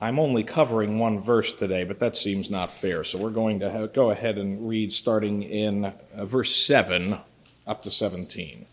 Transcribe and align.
I'm 0.00 0.18
only 0.18 0.44
covering 0.44 0.98
one 0.98 1.20
verse 1.20 1.52
today, 1.52 1.84
but 1.84 2.00
that 2.00 2.16
seems 2.16 2.50
not 2.50 2.70
fair. 2.70 3.02
So 3.02 3.18
we're 3.18 3.30
going 3.30 3.60
to 3.60 3.70
have, 3.70 3.94
go 3.94 4.10
ahead 4.10 4.36
and 4.36 4.68
read 4.68 4.92
starting 4.92 5.42
in 5.42 5.86
uh, 5.86 6.26
verse 6.26 6.54
7 6.54 7.18
up 7.66 7.82
to 7.82 7.90
17. 7.90 8.66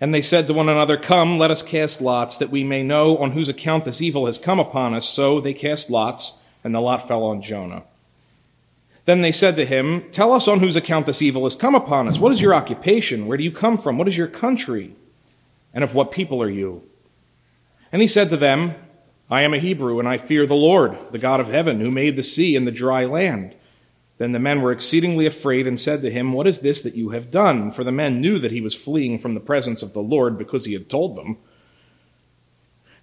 And 0.00 0.14
they 0.14 0.22
said 0.22 0.46
to 0.46 0.54
one 0.54 0.70
another, 0.70 0.96
Come, 0.96 1.38
let 1.38 1.50
us 1.50 1.62
cast 1.62 2.00
lots, 2.00 2.36
that 2.38 2.50
we 2.50 2.64
may 2.64 2.82
know 2.82 3.18
on 3.18 3.32
whose 3.32 3.48
account 3.48 3.84
this 3.84 4.00
evil 4.00 4.24
has 4.26 4.38
come 4.38 4.58
upon 4.58 4.94
us. 4.94 5.06
So 5.06 5.38
they 5.38 5.54
cast 5.54 5.90
lots, 5.90 6.38
and 6.64 6.74
the 6.74 6.80
lot 6.80 7.06
fell 7.06 7.24
on 7.24 7.42
Jonah. 7.42 7.84
Then 9.04 9.20
they 9.20 9.32
said 9.32 9.54
to 9.56 9.66
him, 9.66 10.10
Tell 10.10 10.32
us 10.32 10.48
on 10.48 10.60
whose 10.60 10.76
account 10.76 11.04
this 11.04 11.20
evil 11.20 11.44
has 11.44 11.54
come 11.54 11.74
upon 11.74 12.08
us. 12.08 12.18
What 12.18 12.32
is 12.32 12.40
your 12.40 12.54
occupation? 12.54 13.26
Where 13.26 13.36
do 13.36 13.44
you 13.44 13.52
come 13.52 13.76
from? 13.76 13.98
What 13.98 14.08
is 14.08 14.16
your 14.16 14.28
country? 14.28 14.96
And 15.74 15.84
of 15.84 15.94
what 15.94 16.10
people 16.10 16.42
are 16.42 16.50
you? 16.50 16.82
And 17.92 18.00
he 18.00 18.08
said 18.08 18.30
to 18.30 18.36
them, 18.36 18.74
I 19.30 19.42
am 19.42 19.54
a 19.54 19.58
Hebrew, 19.58 19.98
and 19.98 20.08
I 20.08 20.18
fear 20.18 20.46
the 20.46 20.54
Lord, 20.54 20.96
the 21.12 21.18
God 21.18 21.40
of 21.40 21.48
heaven, 21.48 21.80
who 21.80 21.90
made 21.90 22.16
the 22.16 22.22
sea 22.22 22.56
and 22.56 22.66
the 22.66 22.72
dry 22.72 23.04
land. 23.04 23.54
Then 24.18 24.32
the 24.32 24.38
men 24.38 24.60
were 24.62 24.72
exceedingly 24.72 25.26
afraid 25.26 25.66
and 25.66 25.78
said 25.80 26.00
to 26.02 26.10
him, 26.10 26.32
What 26.32 26.46
is 26.46 26.60
this 26.60 26.82
that 26.82 26.94
you 26.94 27.10
have 27.10 27.30
done? 27.30 27.70
For 27.70 27.82
the 27.84 27.92
men 27.92 28.20
knew 28.20 28.38
that 28.38 28.52
he 28.52 28.60
was 28.60 28.74
fleeing 28.74 29.18
from 29.18 29.34
the 29.34 29.40
presence 29.40 29.82
of 29.82 29.94
the 29.94 30.02
Lord 30.02 30.38
because 30.38 30.64
he 30.64 30.74
had 30.74 30.88
told 30.88 31.16
them. 31.16 31.38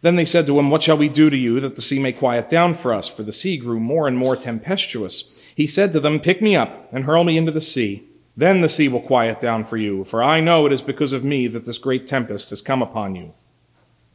Then 0.01 0.15
they 0.15 0.25
said 0.25 0.45
to 0.45 0.57
him, 0.57 0.69
What 0.69 0.83
shall 0.83 0.97
we 0.97 1.09
do 1.09 1.29
to 1.29 1.37
you 1.37 1.59
that 1.59 1.75
the 1.75 1.81
sea 1.81 1.99
may 1.99 2.13
quiet 2.13 2.47
down 2.47 2.73
for 2.73 2.93
us? 2.93 3.09
For 3.09 3.23
the 3.23 3.33
sea 3.33 3.57
grew 3.57 3.79
more 3.79 4.07
and 4.07 4.17
more 4.17 4.35
tempestuous. 4.35 5.51
He 5.55 5.67
said 5.67 5.91
to 5.91 5.99
them, 5.99 6.19
Pick 6.19 6.41
me 6.41 6.55
up 6.55 6.87
and 6.93 7.03
hurl 7.03 7.23
me 7.23 7.37
into 7.37 7.51
the 7.51 7.59
sea. 7.59 8.07
Then 8.37 8.61
the 8.61 8.69
sea 8.69 8.87
will 8.87 9.01
quiet 9.01 9.41
down 9.41 9.65
for 9.65 9.75
you, 9.75 10.05
for 10.05 10.23
I 10.23 10.39
know 10.39 10.65
it 10.65 10.71
is 10.71 10.81
because 10.81 11.11
of 11.11 11.25
me 11.25 11.47
that 11.47 11.65
this 11.65 11.77
great 11.77 12.07
tempest 12.07 12.51
has 12.51 12.61
come 12.61 12.81
upon 12.81 13.15
you. 13.15 13.33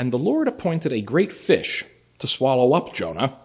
And 0.00 0.14
the 0.14 0.18
Lord 0.18 0.48
appointed 0.48 0.94
a 0.94 1.02
great 1.02 1.30
fish 1.30 1.84
to 2.20 2.26
swallow 2.26 2.72
up 2.72 2.94
Jonah. 2.94 3.36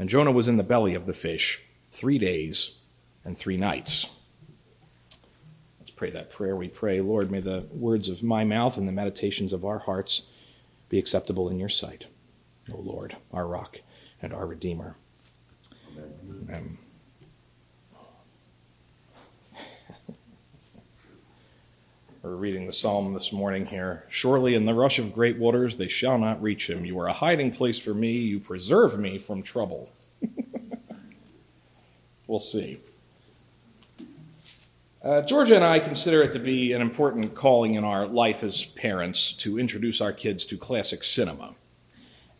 And 0.00 0.08
Jonah 0.08 0.32
was 0.32 0.48
in 0.48 0.56
the 0.56 0.64
belly 0.64 0.96
of 0.96 1.06
the 1.06 1.12
fish 1.12 1.62
three 1.92 2.18
days 2.18 2.78
and 3.24 3.38
three 3.38 3.56
nights. 3.56 4.08
Let's 5.78 5.92
pray 5.92 6.10
that 6.10 6.28
prayer. 6.28 6.56
We 6.56 6.66
pray, 6.66 7.00
Lord, 7.00 7.30
may 7.30 7.38
the 7.38 7.68
words 7.70 8.08
of 8.08 8.20
my 8.20 8.42
mouth 8.42 8.78
and 8.78 8.88
the 8.88 8.92
meditations 8.92 9.52
of 9.52 9.64
our 9.64 9.78
hearts 9.78 10.28
be 10.88 10.98
acceptable 10.98 11.48
in 11.48 11.60
your 11.60 11.68
sight. 11.68 12.06
O 12.74 12.80
Lord, 12.80 13.16
our 13.32 13.46
rock 13.46 13.78
and 14.20 14.32
our 14.32 14.48
Redeemer. 14.48 14.96
Amen. 15.96 16.48
Amen. 16.48 16.78
We're 22.22 22.34
reading 22.34 22.66
the 22.66 22.72
psalm 22.74 23.14
this 23.14 23.32
morning 23.32 23.64
here. 23.64 24.04
Surely 24.10 24.54
in 24.54 24.66
the 24.66 24.74
rush 24.74 24.98
of 24.98 25.14
great 25.14 25.38
waters 25.38 25.78
they 25.78 25.88
shall 25.88 26.18
not 26.18 26.42
reach 26.42 26.68
him. 26.68 26.84
You 26.84 27.00
are 27.00 27.06
a 27.06 27.14
hiding 27.14 27.50
place 27.50 27.78
for 27.78 27.94
me. 27.94 28.12
You 28.12 28.40
preserve 28.40 28.98
me 28.98 29.16
from 29.16 29.42
trouble. 29.42 29.90
we'll 32.26 32.38
see. 32.38 32.80
Uh, 35.02 35.22
Georgia 35.22 35.54
and 35.54 35.64
I 35.64 35.78
consider 35.78 36.22
it 36.22 36.34
to 36.34 36.38
be 36.38 36.74
an 36.74 36.82
important 36.82 37.34
calling 37.34 37.72
in 37.72 37.84
our 37.84 38.06
life 38.06 38.44
as 38.44 38.66
parents 38.66 39.32
to 39.32 39.58
introduce 39.58 40.02
our 40.02 40.12
kids 40.12 40.44
to 40.46 40.58
classic 40.58 41.02
cinema. 41.02 41.54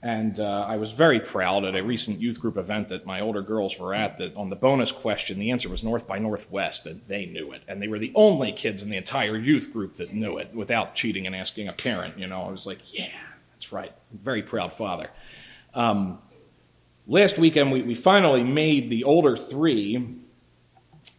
And 0.03 0.41
uh, 0.41 0.65
I 0.67 0.77
was 0.77 0.93
very 0.93 1.21
proud 1.21 1.65
at 1.65 1.77
a 1.77 1.83
recent 1.83 2.21
youth 2.21 2.41
group 2.41 2.57
event 2.57 2.89
that 2.89 3.05
my 3.05 3.21
older 3.21 3.43
girls 3.43 3.79
were 3.79 3.93
at 3.93 4.17
that 4.17 4.35
on 4.35 4.49
the 4.49 4.57
bonus 4.57 4.93
question, 4.93 5.39
the 5.39 5.51
answer 5.51 5.69
was 5.69 5.85
North 5.85 6.09
by 6.09 6.19
Northwest, 6.19 6.87
and 6.87 7.03
they 7.07 7.27
knew 7.27 7.53
it. 7.53 7.63
And 7.69 7.83
they 7.83 7.89
were 7.89 7.99
the 7.99 8.13
only 8.15 8.51
kids 8.53 8.83
in 8.83 8.89
the 8.89 8.97
entire 8.97 9.37
youth 9.37 9.73
group 9.73 9.95
that 9.97 10.15
knew 10.15 10.39
it 10.39 10.55
without 10.55 10.95
cheating 10.95 11.27
and 11.27 11.37
asking 11.37 11.69
a 11.69 11.75
parent. 11.75 12.19
You 12.19 12.27
know, 12.27 12.41
I 12.43 12.51
was 12.51 12.67
like, 12.67 12.99
yeah, 12.99 13.13
that's 13.53 13.73
right. 13.73 13.93
very 14.11 14.43
proud 14.43 14.73
father. 14.73 15.11
Um, 15.75 16.19
last 17.07 17.37
weekend, 17.37 17.71
we, 17.71 17.83
we 17.83 17.95
finally 17.95 18.43
made 18.43 18.89
the 18.89 19.05
older 19.05 19.37
three 19.37 20.17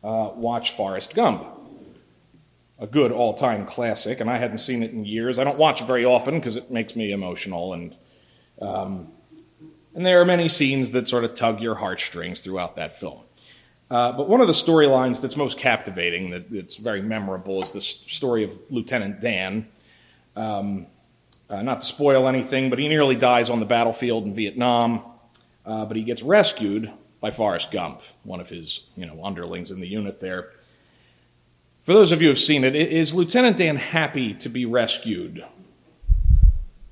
uh, 0.03 0.31
watch 0.34 0.72
Forrest 0.72 1.13
Gump 1.13 1.46
a 2.80 2.88
good 2.88 3.12
all 3.12 3.36
time 3.36 3.68
classic, 3.68 4.19
and 4.19 4.28
I 4.28 4.40
hadn't 4.40 4.58
seen 4.58 4.81
it 4.81 4.90
in 4.90 5.06
years. 5.06 5.38
I 5.38 5.44
don't 5.44 5.59
watch 5.59 5.81
it 5.81 5.86
very 5.86 6.03
often 6.03 6.40
because 6.40 6.58
it 6.58 6.72
makes 6.72 6.96
me 6.96 7.12
emotional 7.12 7.74
and 7.74 7.96
um, 8.62 9.08
and 9.94 10.06
there 10.06 10.22
are 10.22 10.26
many 10.26 10.48
scenes 10.48 10.92
that 10.92 11.08
sort 11.08 11.24
of 11.24 11.34
tug 11.34 11.60
your 11.60 11.76
heartstrings 11.76 12.42
throughout 12.42 12.76
that 12.76 12.96
film. 12.96 13.22
Uh, 13.90 14.14
but 14.14 14.30
one 14.30 14.40
of 14.40 14.48
the 14.48 14.54
storylines 14.54 15.20
that's 15.20 15.36
most 15.36 15.58
captivating, 15.58 16.30
that, 16.30 16.50
that's 16.50 16.76
very 16.76 17.02
memorable, 17.02 17.62
is 17.62 17.72
the 17.72 17.82
story 17.82 18.46
of 18.46 18.58
Lieutenant 18.70 19.20
Dan. 19.20 19.68
Um, 20.36 20.88
uh, 21.50 21.62
not 21.62 21.82
to 21.82 21.86
spoil 21.86 22.30
anything, 22.30 22.70
but 22.70 22.80
he 22.80 22.88
nearly 22.88 23.18
dies 23.18 23.50
on 23.50 23.60
the 23.60 23.66
battlefield 23.66 24.24
in 24.24 24.34
Vietnam. 24.34 25.04
Uh, 25.66 25.86
but 25.86 25.98
he 25.98 26.04
gets 26.04 26.24
rescued 26.24 26.90
by 27.20 27.32
Forrest 27.32 27.70
Gump, 27.70 28.02
one 28.24 28.40
of 28.40 28.50
his 28.50 28.88
you 28.96 29.06
know 29.06 29.24
underlings 29.24 29.72
in 29.72 29.82
the 29.82 29.88
unit 29.88 30.22
there. 30.22 30.52
For 31.84 31.94
those 31.94 32.12
of 32.12 32.22
you 32.22 32.28
who 32.28 32.32
have 32.32 32.40
seen 32.40 32.64
it, 32.64 32.76
is 32.76 33.14
Lieutenant 33.14 33.58
Dan 33.58 33.76
happy 33.76 34.34
to 34.36 34.48
be 34.48 34.66
rescued 34.66 35.44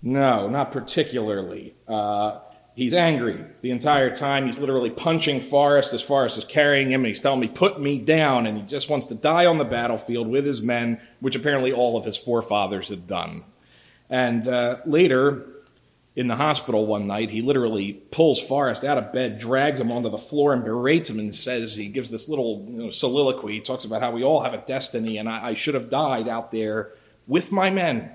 no, 0.01 0.47
not 0.47 0.71
particularly. 0.71 1.75
Uh, 1.87 2.39
he's 2.75 2.93
angry 2.93 3.43
the 3.61 3.71
entire 3.71 4.13
time. 4.13 4.45
He's 4.45 4.59
literally 4.59 4.89
punching 4.89 5.41
Forrest 5.41 5.93
as 5.93 6.01
Forrest 6.01 6.37
is 6.37 6.45
carrying 6.45 6.91
him, 6.91 7.01
and 7.01 7.07
he's 7.07 7.21
telling 7.21 7.41
me, 7.41 7.47
Put 7.47 7.81
me 7.81 7.99
down. 7.99 8.47
And 8.47 8.57
he 8.57 8.63
just 8.63 8.89
wants 8.89 9.07
to 9.07 9.15
die 9.15 9.45
on 9.45 9.57
the 9.57 9.65
battlefield 9.65 10.27
with 10.27 10.45
his 10.45 10.61
men, 10.61 11.01
which 11.19 11.35
apparently 11.35 11.73
all 11.73 11.97
of 11.97 12.05
his 12.05 12.17
forefathers 12.17 12.89
had 12.89 13.07
done. 13.07 13.43
And 14.09 14.47
uh, 14.47 14.77
later, 14.85 15.45
in 16.15 16.27
the 16.27 16.35
hospital 16.35 16.85
one 16.85 17.05
night, 17.05 17.29
he 17.29 17.41
literally 17.41 17.93
pulls 17.93 18.41
Forrest 18.41 18.83
out 18.83 18.97
of 18.97 19.13
bed, 19.13 19.37
drags 19.37 19.79
him 19.79 19.91
onto 19.91 20.09
the 20.09 20.17
floor, 20.17 20.53
and 20.53 20.63
berates 20.63 21.09
him 21.09 21.19
and 21.19 21.35
says, 21.35 21.75
he 21.75 21.87
gives 21.87 22.09
this 22.09 22.27
little 22.27 22.65
you 22.67 22.83
know, 22.83 22.89
soliloquy. 22.89 23.53
He 23.53 23.61
talks 23.61 23.85
about 23.85 24.01
how 24.01 24.11
we 24.11 24.23
all 24.23 24.41
have 24.41 24.53
a 24.53 24.63
destiny, 24.65 25.17
and 25.17 25.29
I, 25.29 25.49
I 25.49 25.53
should 25.53 25.75
have 25.75 25.89
died 25.89 26.27
out 26.27 26.51
there 26.51 26.91
with 27.27 27.51
my 27.51 27.69
men 27.69 28.11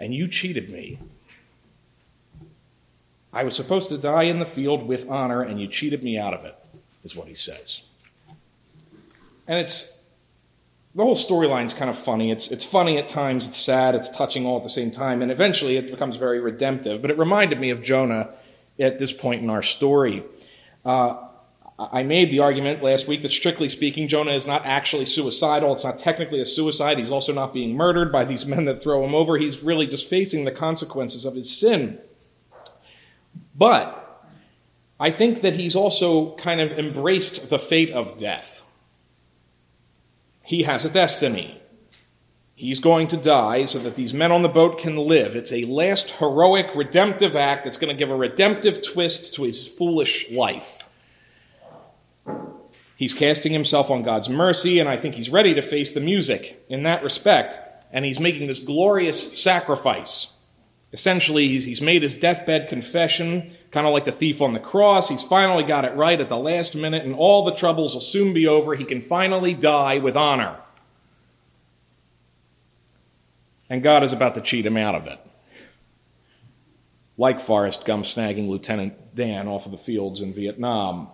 and 0.00 0.14
you 0.14 0.26
cheated 0.26 0.70
me. 0.70 0.98
I 3.32 3.44
was 3.44 3.54
supposed 3.54 3.90
to 3.90 3.98
die 3.98 4.24
in 4.24 4.40
the 4.40 4.46
field 4.46 4.88
with 4.88 5.08
honor, 5.08 5.42
and 5.42 5.60
you 5.60 5.68
cheated 5.68 6.02
me 6.02 6.18
out 6.18 6.34
of 6.34 6.44
it, 6.44 6.56
is 7.04 7.14
what 7.14 7.28
he 7.28 7.34
says. 7.34 7.82
And 9.46 9.58
it's 9.60 10.02
the 10.94 11.04
whole 11.04 11.14
storyline's 11.14 11.74
kind 11.74 11.88
of 11.88 11.96
funny. 11.96 12.32
It's 12.32 12.50
it's 12.50 12.64
funny 12.64 12.98
at 12.98 13.06
times, 13.06 13.46
it's 13.46 13.58
sad, 13.58 13.94
it's 13.94 14.08
touching 14.16 14.46
all 14.46 14.56
at 14.56 14.64
the 14.64 14.70
same 14.70 14.90
time, 14.90 15.22
and 15.22 15.30
eventually 15.30 15.76
it 15.76 15.90
becomes 15.90 16.16
very 16.16 16.40
redemptive. 16.40 17.02
But 17.02 17.10
it 17.12 17.18
reminded 17.18 17.60
me 17.60 17.70
of 17.70 17.82
Jonah 17.82 18.30
at 18.80 18.98
this 18.98 19.12
point 19.12 19.42
in 19.42 19.50
our 19.50 19.62
story. 19.62 20.24
Uh, 20.84 21.28
I 21.80 22.02
made 22.02 22.30
the 22.30 22.40
argument 22.40 22.82
last 22.82 23.08
week 23.08 23.22
that 23.22 23.32
strictly 23.32 23.70
speaking, 23.70 24.06
Jonah 24.06 24.32
is 24.32 24.46
not 24.46 24.66
actually 24.66 25.06
suicidal. 25.06 25.72
It's 25.72 25.84
not 25.84 25.98
technically 25.98 26.38
a 26.38 26.44
suicide. 26.44 26.98
He's 26.98 27.10
also 27.10 27.32
not 27.32 27.54
being 27.54 27.74
murdered 27.74 28.12
by 28.12 28.24
these 28.24 28.44
men 28.44 28.66
that 28.66 28.82
throw 28.82 29.02
him 29.02 29.14
over. 29.14 29.38
He's 29.38 29.62
really 29.62 29.86
just 29.86 30.08
facing 30.08 30.44
the 30.44 30.52
consequences 30.52 31.24
of 31.24 31.34
his 31.34 31.56
sin. 31.56 31.98
But 33.54 33.96
I 34.98 35.10
think 35.10 35.40
that 35.40 35.54
he's 35.54 35.74
also 35.74 36.34
kind 36.36 36.60
of 36.60 36.78
embraced 36.78 37.48
the 37.48 37.58
fate 37.58 37.90
of 37.90 38.18
death. 38.18 38.62
He 40.42 40.64
has 40.64 40.84
a 40.84 40.90
destiny. 40.90 41.62
He's 42.54 42.80
going 42.80 43.08
to 43.08 43.16
die 43.16 43.64
so 43.64 43.78
that 43.78 43.96
these 43.96 44.12
men 44.12 44.32
on 44.32 44.42
the 44.42 44.48
boat 44.48 44.78
can 44.78 44.98
live. 44.98 45.34
It's 45.34 45.52
a 45.52 45.64
last 45.64 46.10
heroic, 46.10 46.74
redemptive 46.74 47.34
act 47.34 47.64
that's 47.64 47.78
going 47.78 47.94
to 47.94 47.98
give 47.98 48.10
a 48.10 48.16
redemptive 48.16 48.82
twist 48.82 49.32
to 49.34 49.44
his 49.44 49.66
foolish 49.66 50.30
life. 50.30 50.80
He's 52.96 53.14
casting 53.14 53.52
himself 53.52 53.90
on 53.90 54.02
God's 54.02 54.28
mercy, 54.28 54.78
and 54.78 54.88
I 54.88 54.96
think 54.96 55.14
he's 55.14 55.30
ready 55.30 55.54
to 55.54 55.62
face 55.62 55.92
the 55.92 56.00
music 56.00 56.64
in 56.68 56.82
that 56.82 57.02
respect. 57.02 57.58
And 57.92 58.04
he's 58.04 58.20
making 58.20 58.46
this 58.46 58.60
glorious 58.60 59.40
sacrifice. 59.42 60.36
Essentially, 60.92 61.48
he's, 61.48 61.64
he's 61.64 61.80
made 61.80 62.02
his 62.02 62.14
deathbed 62.14 62.68
confession, 62.68 63.50
kind 63.70 63.86
of 63.86 63.92
like 63.92 64.04
the 64.04 64.12
thief 64.12 64.42
on 64.42 64.52
the 64.52 64.60
cross. 64.60 65.08
He's 65.08 65.22
finally 65.22 65.62
got 65.64 65.84
it 65.84 65.94
right 65.94 66.20
at 66.20 66.28
the 66.28 66.36
last 66.36 66.74
minute, 66.76 67.04
and 67.04 67.14
all 67.14 67.44
the 67.44 67.54
troubles 67.54 67.94
will 67.94 68.00
soon 68.00 68.34
be 68.34 68.46
over. 68.46 68.74
He 68.74 68.84
can 68.84 69.00
finally 69.00 69.54
die 69.54 69.98
with 69.98 70.16
honor. 70.16 70.58
And 73.68 73.82
God 73.82 74.02
is 74.02 74.12
about 74.12 74.34
to 74.34 74.40
cheat 74.40 74.66
him 74.66 74.76
out 74.76 74.94
of 74.94 75.06
it. 75.06 75.18
like 77.20 77.38
Forrest 77.38 77.84
Gump 77.84 78.06
snagging 78.06 78.48
Lieutenant 78.48 79.14
Dan 79.14 79.46
off 79.46 79.66
of 79.66 79.72
the 79.72 79.78
fields 79.78 80.22
in 80.22 80.32
Vietnam. 80.32 81.08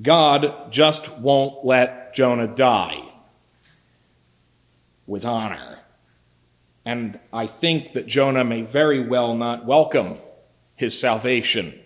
God 0.00 0.70
just 0.70 1.10
won't 1.18 1.64
let 1.64 2.14
Jonah 2.14 2.46
die 2.46 3.02
with 5.06 5.24
honor. 5.24 5.78
And 6.84 7.18
I 7.32 7.46
think 7.46 7.92
that 7.92 8.06
Jonah 8.06 8.44
may 8.44 8.62
very 8.62 9.06
well 9.06 9.34
not 9.34 9.66
welcome 9.66 10.18
his 10.76 10.98
salvation. 10.98 11.78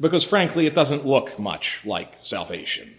Because 0.00 0.24
frankly, 0.24 0.66
it 0.66 0.74
doesn't 0.74 1.06
look 1.06 1.38
much 1.38 1.80
like 1.84 2.14
salvation. 2.20 2.94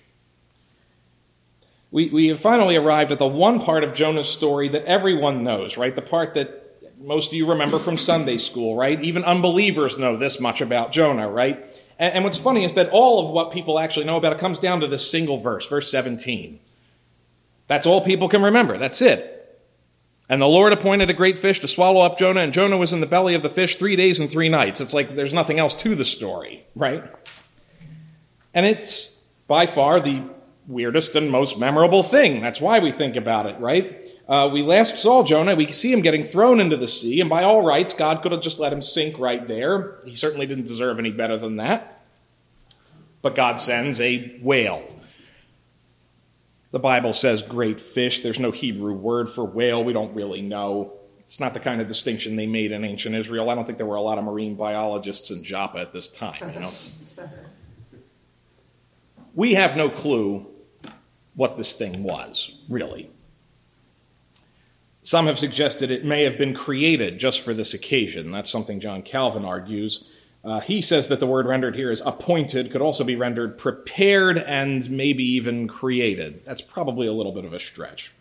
We, 1.91 2.09
we 2.09 2.27
have 2.29 2.39
finally 2.39 2.75
arrived 2.75 3.11
at 3.11 3.19
the 3.19 3.27
one 3.27 3.59
part 3.59 3.83
of 3.83 3.93
Jonah's 3.93 4.29
story 4.29 4.67
that 4.69 4.85
everyone 4.85 5.43
knows, 5.43 5.77
right? 5.77 5.95
The 5.95 6.01
part 6.01 6.33
that 6.35 6.61
most 6.99 7.31
of 7.31 7.33
you 7.33 7.49
remember 7.49 7.79
from 7.79 7.97
Sunday 7.97 8.37
school, 8.37 8.75
right? 8.75 9.01
Even 9.01 9.23
unbelievers 9.23 9.97
know 9.97 10.15
this 10.15 10.39
much 10.39 10.61
about 10.61 10.91
Jonah, 10.91 11.29
right? 11.29 11.63
And, 12.01 12.15
and 12.15 12.23
what's 12.25 12.39
funny 12.39 12.65
is 12.65 12.73
that 12.73 12.89
all 12.89 13.23
of 13.25 13.31
what 13.31 13.51
people 13.51 13.79
actually 13.79 14.05
know 14.05 14.17
about 14.17 14.33
it 14.33 14.39
comes 14.39 14.59
down 14.59 14.81
to 14.81 14.87
this 14.87 15.09
single 15.09 15.37
verse, 15.37 15.67
verse 15.67 15.89
17. 15.89 16.59
That's 17.67 17.85
all 17.87 18.01
people 18.01 18.27
can 18.27 18.41
remember. 18.41 18.77
That's 18.77 19.01
it. 19.01 19.37
And 20.27 20.41
the 20.41 20.47
Lord 20.47 20.73
appointed 20.73 21.09
a 21.09 21.13
great 21.13 21.37
fish 21.37 21.59
to 21.59 21.67
swallow 21.67 22.01
up 22.01 22.17
Jonah, 22.17 22.41
and 22.41 22.51
Jonah 22.51 22.77
was 22.77 22.91
in 22.91 23.01
the 23.01 23.05
belly 23.05 23.35
of 23.35 23.43
the 23.43 23.49
fish 23.49 23.75
three 23.75 23.95
days 23.95 24.19
and 24.19 24.29
three 24.29 24.49
nights. 24.49 24.81
It's 24.81 24.93
like 24.93 25.15
there's 25.15 25.33
nothing 25.33 25.59
else 25.59 25.75
to 25.75 25.93
the 25.93 26.05
story, 26.05 26.65
right? 26.75 27.03
And 28.53 28.65
it's 28.65 29.21
by 29.47 29.65
far 29.65 29.99
the 29.99 30.23
weirdest 30.67 31.15
and 31.15 31.29
most 31.29 31.59
memorable 31.59 32.01
thing. 32.01 32.41
That's 32.41 32.61
why 32.61 32.79
we 32.79 32.91
think 32.91 33.15
about 33.15 33.45
it, 33.45 33.59
right? 33.59 34.07
Uh, 34.31 34.47
we 34.47 34.61
last 34.61 34.97
saw 34.97 35.23
Jonah. 35.23 35.55
We 35.55 35.71
see 35.71 35.91
him 35.91 36.01
getting 36.01 36.23
thrown 36.23 36.61
into 36.61 36.77
the 36.77 36.87
sea, 36.87 37.19
and 37.19 37.29
by 37.29 37.43
all 37.43 37.63
rights, 37.63 37.93
God 37.93 38.21
could 38.21 38.31
have 38.31 38.41
just 38.41 38.59
let 38.59 38.71
him 38.71 38.81
sink 38.81 39.19
right 39.19 39.45
there. 39.45 39.99
He 40.05 40.15
certainly 40.15 40.47
didn't 40.47 40.67
deserve 40.67 40.99
any 40.99 41.11
better 41.11 41.37
than 41.37 41.57
that. 41.57 42.03
But 43.21 43.35
God 43.35 43.59
sends 43.59 43.99
a 43.99 44.39
whale 44.41 44.83
the 46.71 46.79
Bible 46.79 47.13
says 47.13 47.41
great 47.41 47.79
fish. 47.79 48.21
There's 48.21 48.39
no 48.39 48.51
Hebrew 48.51 48.93
word 48.93 49.29
for 49.29 49.43
whale. 49.43 49.83
We 49.83 49.93
don't 49.93 50.15
really 50.15 50.41
know. 50.41 50.93
It's 51.19 51.39
not 51.39 51.53
the 51.53 51.59
kind 51.59 51.81
of 51.81 51.87
distinction 51.87 52.35
they 52.35 52.47
made 52.47 52.71
in 52.71 52.83
ancient 52.83 53.15
Israel. 53.15 53.49
I 53.49 53.55
don't 53.55 53.65
think 53.65 53.77
there 53.77 53.87
were 53.87 53.95
a 53.95 54.01
lot 54.01 54.17
of 54.17 54.23
marine 54.23 54.55
biologists 54.55 55.31
in 55.31 55.43
Joppa 55.43 55.79
at 55.79 55.93
this 55.93 56.07
time, 56.07 56.53
you 56.53 56.59
know. 56.59 56.71
we 59.35 59.53
have 59.53 59.77
no 59.77 59.89
clue 59.89 60.47
what 61.35 61.57
this 61.57 61.73
thing 61.73 62.03
was, 62.03 62.55
really. 62.67 63.09
Some 65.03 65.27
have 65.27 65.39
suggested 65.39 65.89
it 65.89 66.05
may 66.05 66.23
have 66.23 66.37
been 66.37 66.53
created 66.53 67.19
just 67.19 67.41
for 67.41 67.53
this 67.53 67.73
occasion. 67.73 68.31
That's 68.31 68.49
something 68.49 68.79
John 68.79 69.01
Calvin 69.01 69.45
argues. 69.45 70.07
Uh, 70.43 70.59
he 70.59 70.81
says 70.81 71.07
that 71.07 71.19
the 71.19 71.27
word 71.27 71.45
rendered 71.45 71.75
here 71.75 71.91
is 71.91 72.01
appointed, 72.01 72.71
could 72.71 72.81
also 72.81 73.03
be 73.03 73.15
rendered 73.15 73.57
prepared 73.57 74.37
and 74.37 74.89
maybe 74.89 75.23
even 75.23 75.67
created. 75.67 76.43
That's 76.45 76.61
probably 76.61 77.07
a 77.07 77.13
little 77.13 77.31
bit 77.31 77.45
of 77.45 77.53
a 77.53 77.59
stretch. 77.59 78.13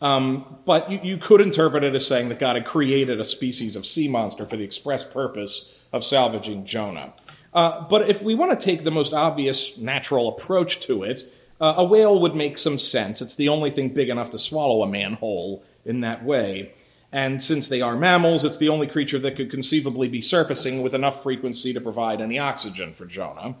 Um, 0.00 0.58
but 0.64 0.90
you, 0.90 1.00
you, 1.02 1.16
could 1.16 1.40
interpret 1.40 1.84
it 1.84 1.94
as 1.94 2.06
saying 2.06 2.28
that 2.28 2.38
God 2.38 2.56
had 2.56 2.66
created 2.66 3.20
a 3.20 3.24
species 3.24 3.76
of 3.76 3.86
sea 3.86 4.08
monster 4.08 4.44
for 4.44 4.56
the 4.56 4.64
express 4.64 5.04
purpose 5.04 5.74
of 5.92 6.04
salvaging 6.04 6.66
Jonah. 6.66 7.14
Uh, 7.54 7.86
but 7.88 8.08
if 8.10 8.20
we 8.20 8.34
want 8.34 8.58
to 8.58 8.62
take 8.62 8.84
the 8.84 8.90
most 8.90 9.14
obvious 9.14 9.78
natural 9.78 10.28
approach 10.28 10.80
to 10.80 11.04
it, 11.04 11.32
uh, 11.60 11.74
a 11.76 11.84
whale 11.84 12.20
would 12.20 12.34
make 12.34 12.58
some 12.58 12.78
sense. 12.78 13.22
It's 13.22 13.36
the 13.36 13.48
only 13.48 13.70
thing 13.70 13.90
big 13.90 14.08
enough 14.08 14.30
to 14.30 14.38
swallow 14.38 14.82
a 14.82 14.88
man 14.88 15.14
whole 15.14 15.64
in 15.84 16.00
that 16.00 16.24
way. 16.24 16.72
And 17.12 17.40
since 17.40 17.68
they 17.68 17.80
are 17.80 17.96
mammals, 17.96 18.44
it's 18.44 18.56
the 18.56 18.68
only 18.68 18.88
creature 18.88 19.20
that 19.20 19.36
could 19.36 19.50
conceivably 19.50 20.08
be 20.08 20.20
surfacing 20.20 20.82
with 20.82 20.94
enough 20.94 21.22
frequency 21.22 21.72
to 21.72 21.80
provide 21.80 22.20
any 22.20 22.38
oxygen 22.38 22.92
for 22.92 23.06
Jonah. 23.06 23.54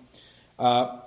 Uh, 0.58 0.98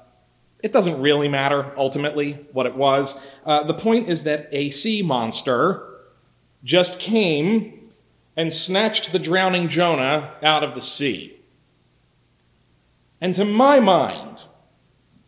it 0.64 0.72
doesn't 0.72 1.02
really 1.02 1.28
matter, 1.28 1.74
ultimately, 1.78 2.46
what 2.54 2.66
it 2.66 2.76
was. 2.76 3.22
Uh, 3.46 3.64
the 3.64 3.74
point 3.74 4.08
is 4.08 4.24
that 4.24 4.48
a 4.52 4.70
sea 4.70 5.02
monster 5.02 5.84
just 6.64 7.00
came 7.00 7.92
and 8.36 8.54
snatched 8.54 9.12
the 9.12 9.20
drowning 9.20 9.68
Jonah 9.68 10.36
out 10.42 10.64
of 10.64 10.74
the 10.74 10.82
sea. 10.82 11.40
And 13.20 13.36
to 13.36 13.44
my 13.46 13.80
mind, 13.80 14.44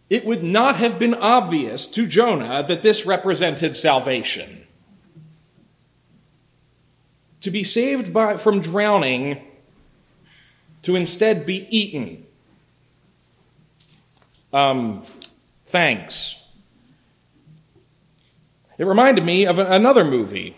it 0.10 0.26
would 0.26 0.44
not 0.44 0.78
have 0.78 0.98
been 0.98 1.16
obvious 1.16 1.86
to 1.88 2.08
Jonah 2.08 2.64
that 2.68 2.82
this 2.82 3.06
represented 3.06 3.76
salvation 3.76 4.59
to 7.42 7.52
be 7.52 7.64
saved 7.64 8.14
by, 8.14 8.38
from 8.38 8.60
drowning 8.60 9.42
to 10.82 10.96
instead 10.96 11.46
be 11.46 11.68
eaten. 11.76 12.26
Um, 14.54 15.04
thanks. 15.66 16.48
It 18.78 18.86
reminded 18.86 19.26
me 19.26 19.46
of 19.46 19.60
another 19.60 20.06
movie, 20.06 20.56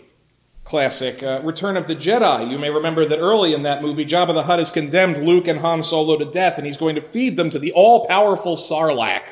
classic, 0.64 1.22
uh, 1.22 1.40
Return 1.42 1.76
of 1.76 1.88
the 1.88 1.96
Jedi. 1.96 2.48
You 2.48 2.58
may 2.58 2.70
remember 2.70 3.04
that 3.04 3.18
early 3.18 3.52
in 3.52 3.64
that 3.64 3.82
movie, 3.82 4.04
Jabba 4.04 4.32
the 4.32 4.44
Hutt 4.44 4.60
has 4.60 4.70
condemned 4.70 5.26
Luke 5.26 5.48
and 5.48 5.58
Han 5.58 5.82
Solo 5.82 6.16
to 6.16 6.24
death, 6.24 6.56
and 6.56 6.66
he's 6.66 6.76
going 6.76 6.94
to 6.94 7.02
feed 7.02 7.36
them 7.36 7.50
to 7.50 7.58
the 7.58 7.72
all 7.72 8.06
powerful 8.06 8.54
Sarlacc, 8.54 9.22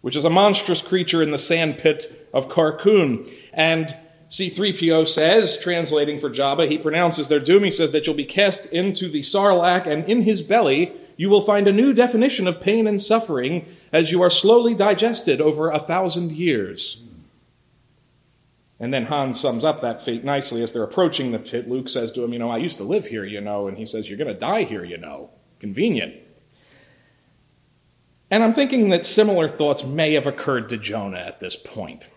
which 0.00 0.14
is 0.14 0.24
a 0.24 0.30
monstrous 0.30 0.80
creature 0.80 1.22
in 1.22 1.32
the 1.32 1.38
sand 1.38 1.78
pit 1.78 2.28
of 2.32 2.48
Carkoon. 2.48 3.28
And 3.52 3.96
C3PO 4.34 5.06
says, 5.06 5.56
translating 5.56 6.18
for 6.18 6.28
Jabba, 6.28 6.68
he 6.68 6.76
pronounces 6.76 7.28
their 7.28 7.38
doom. 7.38 7.62
He 7.62 7.70
says 7.70 7.92
that 7.92 8.04
you'll 8.04 8.16
be 8.16 8.24
cast 8.24 8.66
into 8.66 9.08
the 9.08 9.20
Sarlacc, 9.20 9.86
and 9.86 10.04
in 10.06 10.22
his 10.22 10.42
belly 10.42 10.92
you 11.16 11.30
will 11.30 11.40
find 11.40 11.68
a 11.68 11.72
new 11.72 11.92
definition 11.92 12.48
of 12.48 12.60
pain 12.60 12.88
and 12.88 13.00
suffering 13.00 13.64
as 13.92 14.10
you 14.10 14.20
are 14.22 14.30
slowly 14.30 14.74
digested 14.74 15.40
over 15.40 15.70
a 15.70 15.78
thousand 15.78 16.32
years. 16.32 17.04
And 18.80 18.92
then 18.92 19.06
Han 19.06 19.34
sums 19.34 19.64
up 19.64 19.80
that 19.82 20.02
fate 20.02 20.24
nicely 20.24 20.64
as 20.64 20.72
they're 20.72 20.82
approaching 20.82 21.30
the 21.30 21.38
pit. 21.38 21.68
Luke 21.68 21.88
says 21.88 22.10
to 22.10 22.24
him, 22.24 22.32
You 22.32 22.40
know, 22.40 22.50
I 22.50 22.56
used 22.56 22.78
to 22.78 22.84
live 22.84 23.06
here, 23.06 23.24
you 23.24 23.40
know. 23.40 23.68
And 23.68 23.78
he 23.78 23.86
says, 23.86 24.08
You're 24.08 24.18
going 24.18 24.34
to 24.34 24.34
die 24.34 24.64
here, 24.64 24.82
you 24.82 24.98
know. 24.98 25.30
Convenient. 25.60 26.16
And 28.32 28.42
I'm 28.42 28.52
thinking 28.52 28.88
that 28.88 29.06
similar 29.06 29.46
thoughts 29.46 29.84
may 29.84 30.14
have 30.14 30.26
occurred 30.26 30.68
to 30.70 30.76
Jonah 30.76 31.18
at 31.18 31.38
this 31.38 31.54
point. 31.54 32.08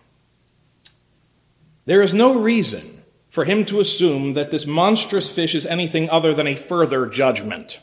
There 1.88 2.02
is 2.02 2.12
no 2.12 2.38
reason 2.38 3.02
for 3.30 3.46
him 3.46 3.64
to 3.64 3.80
assume 3.80 4.34
that 4.34 4.50
this 4.50 4.66
monstrous 4.66 5.34
fish 5.34 5.54
is 5.54 5.64
anything 5.64 6.10
other 6.10 6.34
than 6.34 6.46
a 6.46 6.54
further 6.54 7.06
judgment, 7.06 7.80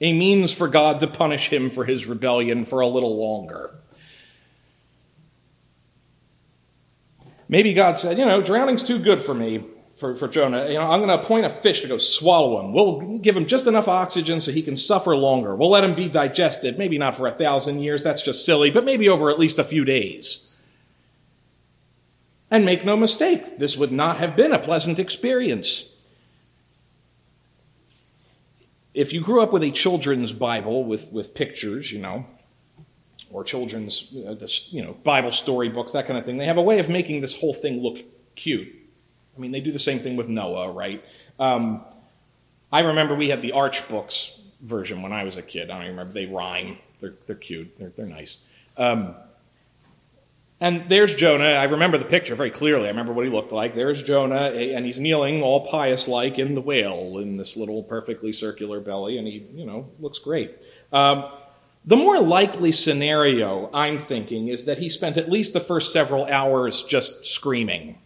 a 0.00 0.12
means 0.12 0.52
for 0.52 0.66
God 0.66 0.98
to 0.98 1.06
punish 1.06 1.48
him 1.50 1.70
for 1.70 1.84
his 1.84 2.08
rebellion 2.08 2.64
for 2.64 2.80
a 2.80 2.88
little 2.88 3.16
longer. 3.16 3.76
Maybe 7.48 7.74
God 7.74 7.96
said, 7.96 8.18
you 8.18 8.24
know, 8.24 8.42
drowning's 8.42 8.82
too 8.82 8.98
good 8.98 9.22
for 9.22 9.34
me, 9.34 9.66
for, 9.96 10.16
for 10.16 10.26
Jonah. 10.26 10.66
You 10.66 10.74
know, 10.74 10.90
I'm 10.90 10.98
going 10.98 11.16
to 11.16 11.22
appoint 11.22 11.46
a 11.46 11.50
fish 11.50 11.82
to 11.82 11.86
go 11.86 11.98
swallow 11.98 12.58
him. 12.58 12.72
We'll 12.72 13.18
give 13.18 13.36
him 13.36 13.46
just 13.46 13.68
enough 13.68 13.86
oxygen 13.86 14.40
so 14.40 14.50
he 14.50 14.62
can 14.62 14.76
suffer 14.76 15.14
longer. 15.14 15.54
We'll 15.54 15.70
let 15.70 15.84
him 15.84 15.94
be 15.94 16.08
digested, 16.08 16.76
maybe 16.76 16.98
not 16.98 17.14
for 17.14 17.28
a 17.28 17.32
thousand 17.32 17.82
years, 17.82 18.02
that's 18.02 18.24
just 18.24 18.44
silly, 18.44 18.72
but 18.72 18.84
maybe 18.84 19.08
over 19.08 19.30
at 19.30 19.38
least 19.38 19.60
a 19.60 19.64
few 19.64 19.84
days. 19.84 20.41
And 22.52 22.66
make 22.66 22.84
no 22.84 22.98
mistake, 22.98 23.58
this 23.58 23.78
would 23.78 23.90
not 23.90 24.18
have 24.18 24.36
been 24.36 24.52
a 24.52 24.58
pleasant 24.58 24.98
experience. 24.98 25.88
If 28.92 29.14
you 29.14 29.22
grew 29.22 29.40
up 29.40 29.54
with 29.54 29.62
a 29.62 29.70
children's 29.70 30.32
Bible 30.32 30.84
with, 30.84 31.10
with 31.14 31.34
pictures, 31.34 31.90
you 31.90 31.98
know, 31.98 32.26
or 33.30 33.42
children's 33.42 34.14
uh, 34.14 34.34
this, 34.34 34.70
you 34.70 34.84
know, 34.84 34.92
Bible 35.02 35.32
story 35.32 35.70
books, 35.70 35.92
that 35.92 36.06
kind 36.06 36.18
of 36.18 36.26
thing, 36.26 36.36
they 36.36 36.44
have 36.44 36.58
a 36.58 36.62
way 36.62 36.78
of 36.78 36.90
making 36.90 37.22
this 37.22 37.40
whole 37.40 37.54
thing 37.54 37.82
look 37.82 38.04
cute. 38.34 38.68
I 39.34 39.40
mean, 39.40 39.52
they 39.52 39.62
do 39.62 39.72
the 39.72 39.78
same 39.78 39.98
thing 39.98 40.16
with 40.16 40.28
Noah, 40.28 40.70
right? 40.70 41.02
Um, 41.38 41.82
I 42.70 42.80
remember 42.80 43.14
we 43.14 43.30
had 43.30 43.40
the 43.40 43.52
Arch 43.52 43.88
books 43.88 44.38
version 44.60 45.00
when 45.00 45.14
I 45.14 45.24
was 45.24 45.38
a 45.38 45.42
kid. 45.42 45.70
I 45.70 45.78
don't 45.78 45.88
remember. 45.88 46.12
They 46.12 46.26
rhyme. 46.26 46.76
They're, 47.00 47.14
they're 47.24 47.34
cute. 47.34 47.78
They're, 47.78 47.88
they're 47.96 48.04
nice. 48.04 48.40
Um, 48.76 49.14
and 50.62 50.88
there's 50.88 51.16
Jonah. 51.16 51.44
I 51.44 51.64
remember 51.64 51.98
the 51.98 52.04
picture 52.04 52.36
very 52.36 52.52
clearly. 52.52 52.84
I 52.84 52.90
remember 52.90 53.12
what 53.12 53.24
he 53.24 53.32
looked 53.32 53.50
like. 53.50 53.74
There's 53.74 54.00
Jonah, 54.00 54.50
and 54.52 54.86
he's 54.86 55.00
kneeling 55.00 55.42
all 55.42 55.66
pious 55.66 56.06
like 56.06 56.38
in 56.38 56.54
the 56.54 56.60
whale 56.60 57.18
in 57.18 57.36
this 57.36 57.56
little 57.56 57.82
perfectly 57.82 58.32
circular 58.32 58.78
belly, 58.78 59.18
and 59.18 59.26
he, 59.26 59.44
you 59.54 59.66
know, 59.66 59.90
looks 59.98 60.20
great. 60.20 60.64
Um, 60.92 61.24
the 61.84 61.96
more 61.96 62.20
likely 62.20 62.70
scenario, 62.70 63.70
I'm 63.74 63.98
thinking, 63.98 64.46
is 64.46 64.64
that 64.66 64.78
he 64.78 64.88
spent 64.88 65.16
at 65.16 65.28
least 65.28 65.52
the 65.52 65.58
first 65.58 65.92
several 65.92 66.26
hours 66.26 66.84
just 66.84 67.26
screaming. 67.26 67.98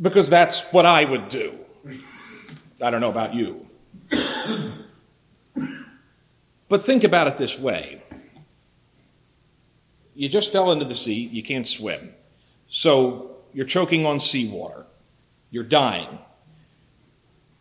Because 0.00 0.30
that's 0.30 0.64
what 0.72 0.86
I 0.86 1.04
would 1.04 1.28
do. 1.28 1.58
I 2.80 2.90
don't 2.90 3.02
know 3.02 3.10
about 3.10 3.34
you. 3.34 3.66
but 6.70 6.82
think 6.82 7.04
about 7.04 7.26
it 7.26 7.36
this 7.36 7.58
way 7.58 8.02
you 10.18 10.28
just 10.28 10.50
fell 10.50 10.72
into 10.72 10.84
the 10.84 10.96
sea, 10.96 11.28
you 11.28 11.44
can't 11.44 11.64
swim. 11.64 12.12
So 12.66 13.36
you're 13.52 13.64
choking 13.64 14.04
on 14.04 14.18
seawater, 14.18 14.84
you're 15.48 15.62
dying. 15.62 16.18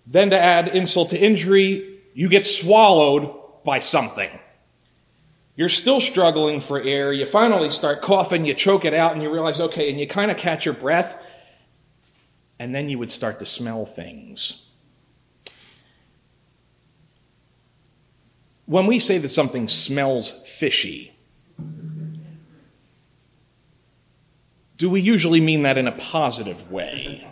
Then, 0.07 0.31
to 0.31 0.39
add 0.39 0.69
insult 0.69 1.11
to 1.11 1.19
injury, 1.19 1.99
you 2.15 2.29
get 2.29 2.47
swallowed 2.47 3.63
by 3.63 3.77
something. 3.77 4.39
You're 5.55 5.69
still 5.69 5.99
struggling 6.01 6.59
for 6.59 6.81
air. 6.81 7.13
You 7.13 7.27
finally 7.27 7.69
start 7.69 8.01
coughing, 8.01 8.45
you 8.45 8.55
choke 8.55 8.85
it 8.85 8.93
out, 8.93 9.13
and 9.13 9.21
you 9.21 9.31
realize, 9.31 9.61
okay, 9.61 9.91
and 9.91 9.99
you 9.99 10.07
kind 10.07 10.31
of 10.31 10.37
catch 10.37 10.65
your 10.65 10.73
breath, 10.73 11.23
and 12.57 12.73
then 12.73 12.89
you 12.89 12.97
would 12.97 13.11
start 13.11 13.37
to 13.37 13.45
smell 13.45 13.85
things. 13.85 14.65
When 18.65 18.87
we 18.87 18.97
say 18.97 19.19
that 19.19 19.29
something 19.29 19.67
smells 19.67 20.31
fishy, 20.47 21.16
do 24.77 24.89
we 24.89 25.01
usually 25.01 25.41
mean 25.41 25.63
that 25.63 25.77
in 25.77 25.87
a 25.87 25.91
positive 25.91 26.71
way? 26.71 27.27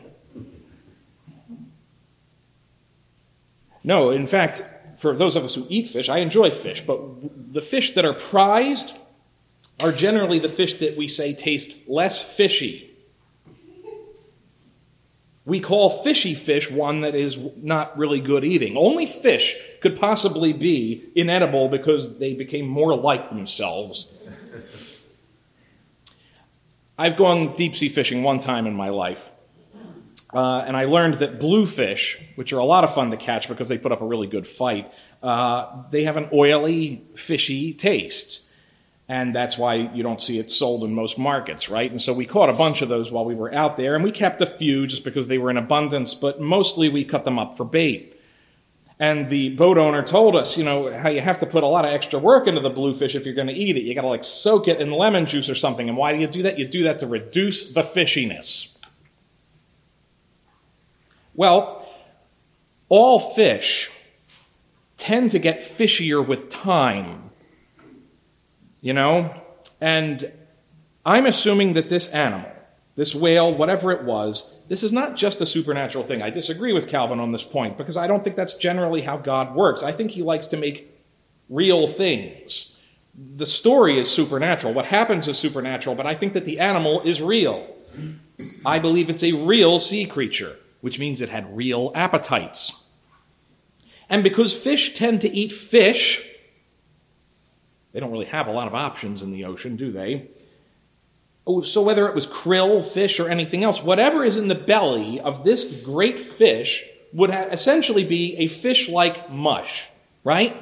No, 3.83 4.09
in 4.09 4.25
fact, 4.25 4.63
for 4.97 5.15
those 5.15 5.35
of 5.35 5.43
us 5.43 5.53
who 5.53 5.67
eat 5.69 5.87
fish, 5.87 6.09
I 6.09 6.17
enjoy 6.17 6.49
fish, 6.49 6.81
but 6.81 6.99
the 7.53 7.61
fish 7.61 7.93
that 7.93 8.03
are 8.03 8.13
prized 8.13 8.97
are 9.79 9.91
generally 9.91 10.39
the 10.39 10.49
fish 10.49 10.75
that 10.75 10.97
we 10.97 11.07
say 11.07 11.33
taste 11.33 11.77
less 11.87 12.21
fishy. 12.23 12.91
We 15.45 15.59
call 15.59 15.91
fishy 15.91 16.33
fish 16.33 16.71
one 16.71 17.01
that 17.01 17.13
is 17.13 17.37
not 17.57 17.95
really 17.95 18.19
good 18.19 18.43
eating. 18.43 18.75
Only 18.75 19.05
fish 19.05 19.55
could 19.79 19.99
possibly 19.99 20.53
be 20.53 21.03
inedible 21.13 21.67
because 21.67 22.17
they 22.17 22.33
became 22.33 22.67
more 22.67 22.95
like 22.95 23.29
themselves. 23.29 24.11
I've 26.97 27.17
gone 27.17 27.55
deep 27.55 27.75
sea 27.75 27.89
fishing 27.89 28.23
one 28.23 28.39
time 28.39 28.65
in 28.65 28.73
my 28.73 28.89
life. 28.89 29.29
Uh, 30.33 30.63
and 30.67 30.75
I 30.75 30.85
learned 30.85 31.15
that 31.15 31.39
bluefish, 31.39 32.21
which 32.35 32.51
are 32.51 32.59
a 32.59 32.65
lot 32.65 32.83
of 32.83 32.93
fun 32.93 33.11
to 33.11 33.17
catch 33.17 33.47
because 33.47 33.69
they 33.69 33.77
put 33.77 33.91
up 33.91 34.01
a 34.01 34.05
really 34.05 34.27
good 34.27 34.45
fight, 34.45 34.91
uh, 35.23 35.83
they 35.91 36.03
have 36.03 36.17
an 36.17 36.29
oily, 36.33 37.05
fishy 37.15 37.73
taste. 37.73 38.41
And 39.07 39.35
that's 39.35 39.57
why 39.57 39.75
you 39.75 40.03
don't 40.03 40.21
see 40.21 40.39
it 40.39 40.49
sold 40.49 40.83
in 40.83 40.93
most 40.93 41.19
markets, 41.19 41.69
right? 41.69 41.89
And 41.89 42.01
so 42.01 42.11
we 42.11 42.25
caught 42.25 42.49
a 42.49 42.53
bunch 42.53 42.81
of 42.81 42.89
those 42.89 43.11
while 43.11 43.23
we 43.23 43.35
were 43.35 43.53
out 43.53 43.77
there, 43.77 43.93
and 43.93 44.03
we 44.03 44.11
kept 44.11 44.41
a 44.41 44.47
few 44.47 44.87
just 44.87 45.03
because 45.03 45.27
they 45.27 45.37
were 45.37 45.51
in 45.51 45.57
abundance, 45.57 46.13
but 46.13 46.41
mostly 46.41 46.89
we 46.89 47.05
cut 47.05 47.23
them 47.23 47.37
up 47.37 47.55
for 47.55 47.65
bait. 47.65 48.14
And 48.97 49.29
the 49.29 49.55
boat 49.55 49.77
owner 49.77 50.01
told 50.03 50.37
us, 50.37 50.57
you 50.57 50.63
know, 50.63 50.91
how 50.93 51.09
you 51.09 51.19
have 51.19 51.39
to 51.39 51.45
put 51.45 51.63
a 51.63 51.67
lot 51.67 51.83
of 51.83 51.91
extra 51.91 52.17
work 52.17 52.47
into 52.47 52.61
the 52.61 52.69
bluefish 52.69 53.13
if 53.13 53.25
you're 53.25 53.35
going 53.35 53.49
to 53.49 53.53
eat 53.53 53.75
it. 53.75 53.81
You 53.81 53.93
got 53.93 54.03
to 54.03 54.07
like 54.07 54.23
soak 54.23 54.69
it 54.69 54.79
in 54.79 54.89
lemon 54.89 55.25
juice 55.25 55.49
or 55.49 55.55
something. 55.55 55.89
And 55.89 55.97
why 55.97 56.13
do 56.13 56.19
you 56.19 56.27
do 56.27 56.43
that? 56.43 56.57
You 56.57 56.65
do 56.65 56.83
that 56.83 56.99
to 56.99 57.07
reduce 57.07 57.73
the 57.73 57.81
fishiness. 57.81 58.77
Well, 61.33 61.89
all 62.87 63.19
fish 63.19 63.91
tend 64.95 65.31
to 65.31 65.39
get 65.39 65.59
fishier 65.59 66.25
with 66.25 66.47
time, 66.47 67.31
you 68.79 68.93
know? 68.93 69.33
And 69.81 70.31
I'm 71.05 71.25
assuming 71.25 71.73
that 71.73 71.89
this 71.89 72.07
animal, 72.09 72.49
this 72.95 73.13
whale, 73.13 73.53
whatever 73.53 73.91
it 73.91 74.03
was, 74.03 74.53
this 74.69 74.83
is 74.83 74.93
not 74.93 75.15
just 75.15 75.41
a 75.41 75.45
supernatural 75.45 76.03
thing. 76.03 76.21
I 76.21 76.29
disagree 76.29 76.73
with 76.73 76.87
Calvin 76.87 77.19
on 77.19 77.31
this 77.31 77.43
point 77.43 77.77
because 77.77 77.97
I 77.97 78.07
don't 78.07 78.23
think 78.23 78.35
that's 78.35 78.55
generally 78.55 79.01
how 79.01 79.17
God 79.17 79.53
works. 79.53 79.83
I 79.83 79.91
think 79.91 80.11
he 80.11 80.23
likes 80.23 80.47
to 80.47 80.57
make 80.57 80.91
real 81.49 81.87
things. 81.87 82.73
The 83.13 83.45
story 83.45 83.99
is 83.99 84.09
supernatural. 84.09 84.73
What 84.73 84.85
happens 84.85 85.27
is 85.27 85.37
supernatural, 85.37 85.95
but 85.95 86.07
I 86.07 86.15
think 86.15 86.33
that 86.33 86.45
the 86.45 86.59
animal 86.59 87.01
is 87.01 87.21
real. 87.21 87.67
I 88.65 88.79
believe 88.79 89.09
it's 89.09 89.23
a 89.23 89.33
real 89.33 89.79
sea 89.79 90.05
creature 90.05 90.57
which 90.85 90.99
means 90.99 91.19
it 91.19 91.29
had 91.29 91.57
real 91.57 91.91
appetites. 91.95 92.83
And 94.07 94.23
because 94.23 94.55
fish 94.55 94.93
tend 94.93 95.19
to 95.21 95.35
eat 95.35 95.51
fish, 95.51 96.23
they 97.91 97.99
don't 97.99 98.11
really 98.11 98.27
have 98.27 98.45
a 98.45 98.51
lot 98.51 98.67
of 98.67 98.75
options 98.75 99.23
in 99.23 99.31
the 99.31 99.45
ocean, 99.45 99.77
do 99.77 99.91
they? 99.91 100.27
Oh, 101.47 101.61
so 101.61 101.81
whether 101.81 102.07
it 102.07 102.15
was 102.15 102.25
krill, 102.25 102.83
fish, 102.83 103.19
or 103.19 103.29
anything 103.29 103.63
else, 103.63 103.83
whatever 103.83 104.23
is 104.23 104.37
in 104.37 104.47
the 104.47 104.55
belly 104.55 105.19
of 105.19 105.43
this 105.43 105.81
great 105.81 106.19
fish 106.19 106.85
would 107.13 107.29
essentially 107.29 108.03
be 108.03 108.35
a 108.37 108.47
fish 108.47 108.89
like 108.89 109.29
mush, 109.29 109.89
right? 110.23 110.55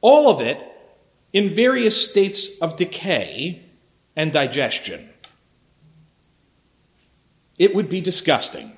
All 0.00 0.28
of 0.28 0.40
it 0.40 0.60
in 1.32 1.48
various 1.48 2.10
states 2.10 2.58
of 2.58 2.76
decay 2.76 3.62
and 4.16 4.32
digestion. 4.32 5.10
It 7.58 7.74
would 7.74 7.88
be 7.88 8.00
disgusting. 8.00 8.76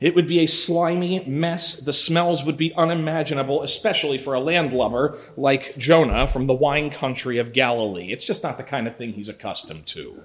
It 0.00 0.14
would 0.14 0.26
be 0.26 0.40
a 0.40 0.46
slimy 0.46 1.22
mess. 1.26 1.74
The 1.74 1.92
smells 1.92 2.42
would 2.44 2.56
be 2.56 2.74
unimaginable, 2.74 3.62
especially 3.62 4.16
for 4.16 4.32
a 4.32 4.40
landlubber 4.40 5.18
like 5.36 5.76
Jonah 5.76 6.26
from 6.26 6.46
the 6.46 6.54
wine 6.54 6.88
country 6.88 7.36
of 7.36 7.52
Galilee. 7.52 8.10
It's 8.10 8.24
just 8.24 8.42
not 8.42 8.56
the 8.56 8.64
kind 8.64 8.86
of 8.86 8.96
thing 8.96 9.12
he's 9.12 9.28
accustomed 9.28 9.86
to. 9.88 10.22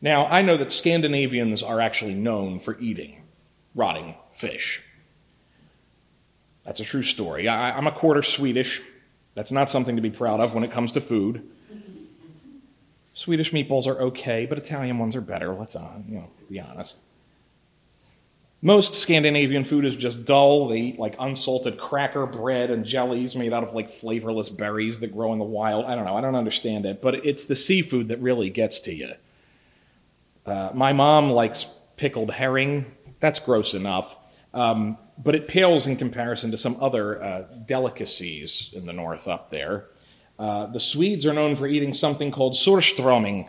Now, 0.00 0.26
I 0.26 0.40
know 0.40 0.56
that 0.56 0.72
Scandinavians 0.72 1.62
are 1.62 1.80
actually 1.80 2.14
known 2.14 2.58
for 2.58 2.78
eating 2.80 3.24
rotting 3.74 4.14
fish. 4.32 4.82
That's 6.64 6.80
a 6.80 6.84
true 6.84 7.02
story. 7.02 7.46
I, 7.46 7.76
am 7.76 7.86
a 7.86 7.92
quarter 7.92 8.22
Swedish. 8.22 8.80
That's 9.34 9.52
not 9.52 9.68
something 9.68 9.96
to 9.96 10.02
be 10.02 10.10
proud 10.10 10.40
of 10.40 10.54
when 10.54 10.64
it 10.64 10.70
comes 10.70 10.92
to 10.92 11.00
food. 11.00 11.46
Swedish 13.16 13.50
meatballs 13.50 13.86
are 13.86 13.98
okay, 13.98 14.44
but 14.44 14.58
Italian 14.58 14.98
ones 14.98 15.16
are 15.16 15.22
better. 15.22 15.54
Let's 15.54 15.74
uh, 15.74 16.00
you 16.06 16.18
know, 16.18 16.30
be 16.50 16.60
honest. 16.60 16.98
Most 18.60 18.94
Scandinavian 18.94 19.64
food 19.64 19.86
is 19.86 19.96
just 19.96 20.26
dull. 20.26 20.68
They 20.68 20.80
eat 20.80 20.98
like 20.98 21.16
unsalted 21.18 21.78
cracker 21.78 22.26
bread 22.26 22.70
and 22.70 22.84
jellies 22.84 23.34
made 23.34 23.54
out 23.54 23.62
of 23.62 23.72
like 23.72 23.88
flavorless 23.88 24.50
berries 24.50 25.00
that 25.00 25.14
grow 25.14 25.32
in 25.32 25.38
the 25.38 25.46
wild. 25.46 25.86
I 25.86 25.94
don't 25.94 26.04
know. 26.04 26.14
I 26.14 26.20
don't 26.20 26.34
understand 26.34 26.84
it, 26.84 27.00
but 27.00 27.24
it's 27.24 27.46
the 27.46 27.54
seafood 27.54 28.08
that 28.08 28.20
really 28.20 28.50
gets 28.50 28.80
to 28.80 28.94
you. 28.94 29.12
Uh, 30.44 30.72
my 30.74 30.92
mom 30.92 31.30
likes 31.30 31.64
pickled 31.96 32.32
herring. 32.32 32.84
That's 33.20 33.38
gross 33.38 33.72
enough. 33.72 34.14
Um, 34.52 34.98
but 35.16 35.34
it 35.34 35.48
pales 35.48 35.86
in 35.86 35.96
comparison 35.96 36.50
to 36.50 36.58
some 36.58 36.76
other 36.82 37.22
uh, 37.22 37.42
delicacies 37.64 38.74
in 38.76 38.84
the 38.84 38.92
north 38.92 39.26
up 39.26 39.48
there. 39.48 39.86
Uh, 40.38 40.66
the 40.66 40.80
Swedes 40.80 41.24
are 41.26 41.32
known 41.32 41.56
for 41.56 41.66
eating 41.66 41.92
something 41.92 42.30
called 42.30 42.54
surströmming. 42.54 43.48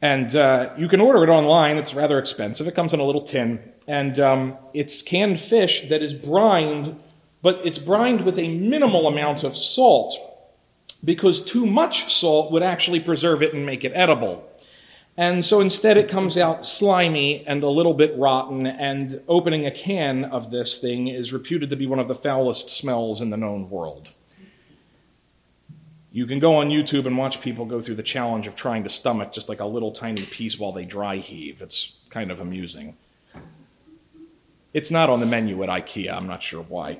And 0.00 0.34
uh, 0.34 0.74
you 0.76 0.88
can 0.88 1.00
order 1.00 1.22
it 1.22 1.28
online. 1.28 1.76
It's 1.76 1.94
rather 1.94 2.18
expensive. 2.18 2.66
It 2.66 2.74
comes 2.74 2.92
in 2.92 3.00
a 3.00 3.04
little 3.04 3.22
tin. 3.22 3.60
And 3.86 4.18
um, 4.18 4.56
it's 4.74 5.00
canned 5.02 5.38
fish 5.38 5.88
that 5.88 6.02
is 6.02 6.12
brined, 6.14 7.00
but 7.40 7.60
it's 7.64 7.78
brined 7.78 8.24
with 8.24 8.38
a 8.38 8.48
minimal 8.48 9.06
amount 9.06 9.44
of 9.44 9.56
salt 9.56 10.16
because 11.04 11.44
too 11.44 11.66
much 11.66 12.12
salt 12.12 12.50
would 12.52 12.62
actually 12.62 13.00
preserve 13.00 13.42
it 13.42 13.54
and 13.54 13.64
make 13.64 13.84
it 13.84 13.92
edible. 13.94 14.48
And 15.16 15.44
so 15.44 15.60
instead, 15.60 15.98
it 15.98 16.08
comes 16.08 16.38
out 16.38 16.64
slimy 16.64 17.46
and 17.46 17.62
a 17.62 17.68
little 17.68 17.92
bit 17.92 18.16
rotten, 18.16 18.66
and 18.66 19.20
opening 19.28 19.66
a 19.66 19.70
can 19.70 20.24
of 20.24 20.50
this 20.50 20.78
thing 20.78 21.08
is 21.08 21.34
reputed 21.34 21.68
to 21.70 21.76
be 21.76 21.86
one 21.86 21.98
of 21.98 22.08
the 22.08 22.14
foulest 22.14 22.70
smells 22.70 23.20
in 23.20 23.28
the 23.28 23.36
known 23.36 23.68
world. 23.68 24.14
You 26.14 26.26
can 26.26 26.38
go 26.40 26.56
on 26.56 26.68
YouTube 26.68 27.06
and 27.06 27.16
watch 27.16 27.40
people 27.40 27.64
go 27.64 27.80
through 27.80 27.94
the 27.94 28.02
challenge 28.02 28.46
of 28.46 28.54
trying 28.54 28.82
to 28.82 28.90
stomach 28.90 29.32
just 29.32 29.48
like 29.48 29.60
a 29.60 29.64
little 29.64 29.92
tiny 29.92 30.22
piece 30.26 30.58
while 30.58 30.70
they 30.70 30.84
dry 30.84 31.16
heave. 31.16 31.62
It's 31.62 31.98
kind 32.10 32.30
of 32.30 32.38
amusing. 32.38 32.96
It's 34.74 34.90
not 34.90 35.08
on 35.08 35.20
the 35.20 35.26
menu 35.26 35.62
at 35.62 35.70
IKEA. 35.70 36.14
I'm 36.14 36.26
not 36.26 36.42
sure 36.42 36.62
why. 36.62 36.98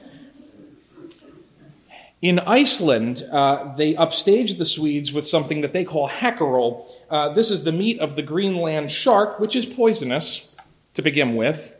In 2.23 2.39
Iceland, 2.39 3.27
uh, 3.31 3.75
they 3.75 3.95
upstage 3.97 4.57
the 4.57 4.65
Swedes 4.65 5.13
with 5.13 5.27
something 5.27 5.61
that 5.61 5.75
they 5.75 5.85
call 5.85 6.09
hákarl. 6.09 6.89
Uh, 7.11 7.29
this 7.31 7.51
is 7.51 7.65
the 7.65 7.73
meat 7.73 7.99
of 7.99 8.17
the 8.17 8.23
Greenland 8.23 8.91
shark, 8.91 9.39
which 9.39 9.55
is 9.55 9.67
poisonous 9.67 10.55
to 10.95 11.03
begin 11.03 11.37
with. 11.37 11.77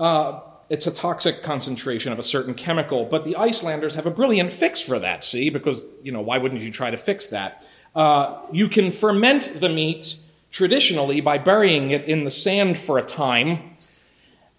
Uh, 0.00 0.40
it's 0.68 0.86
a 0.86 0.90
toxic 0.90 1.42
concentration 1.42 2.12
of 2.12 2.18
a 2.18 2.22
certain 2.22 2.54
chemical. 2.54 3.04
But 3.04 3.24
the 3.24 3.36
Icelanders 3.36 3.94
have 3.94 4.06
a 4.06 4.10
brilliant 4.10 4.52
fix 4.52 4.82
for 4.82 4.98
that, 4.98 5.22
see? 5.22 5.50
Because, 5.50 5.84
you 6.02 6.12
know, 6.12 6.20
why 6.20 6.38
wouldn't 6.38 6.62
you 6.62 6.72
try 6.72 6.90
to 6.90 6.96
fix 6.96 7.26
that? 7.26 7.66
Uh, 7.94 8.40
you 8.52 8.68
can 8.68 8.90
ferment 8.90 9.60
the 9.60 9.68
meat 9.68 10.16
traditionally 10.50 11.20
by 11.20 11.38
burying 11.38 11.90
it 11.90 12.04
in 12.04 12.24
the 12.24 12.30
sand 12.30 12.78
for 12.78 12.98
a 12.98 13.02
time. 13.02 13.76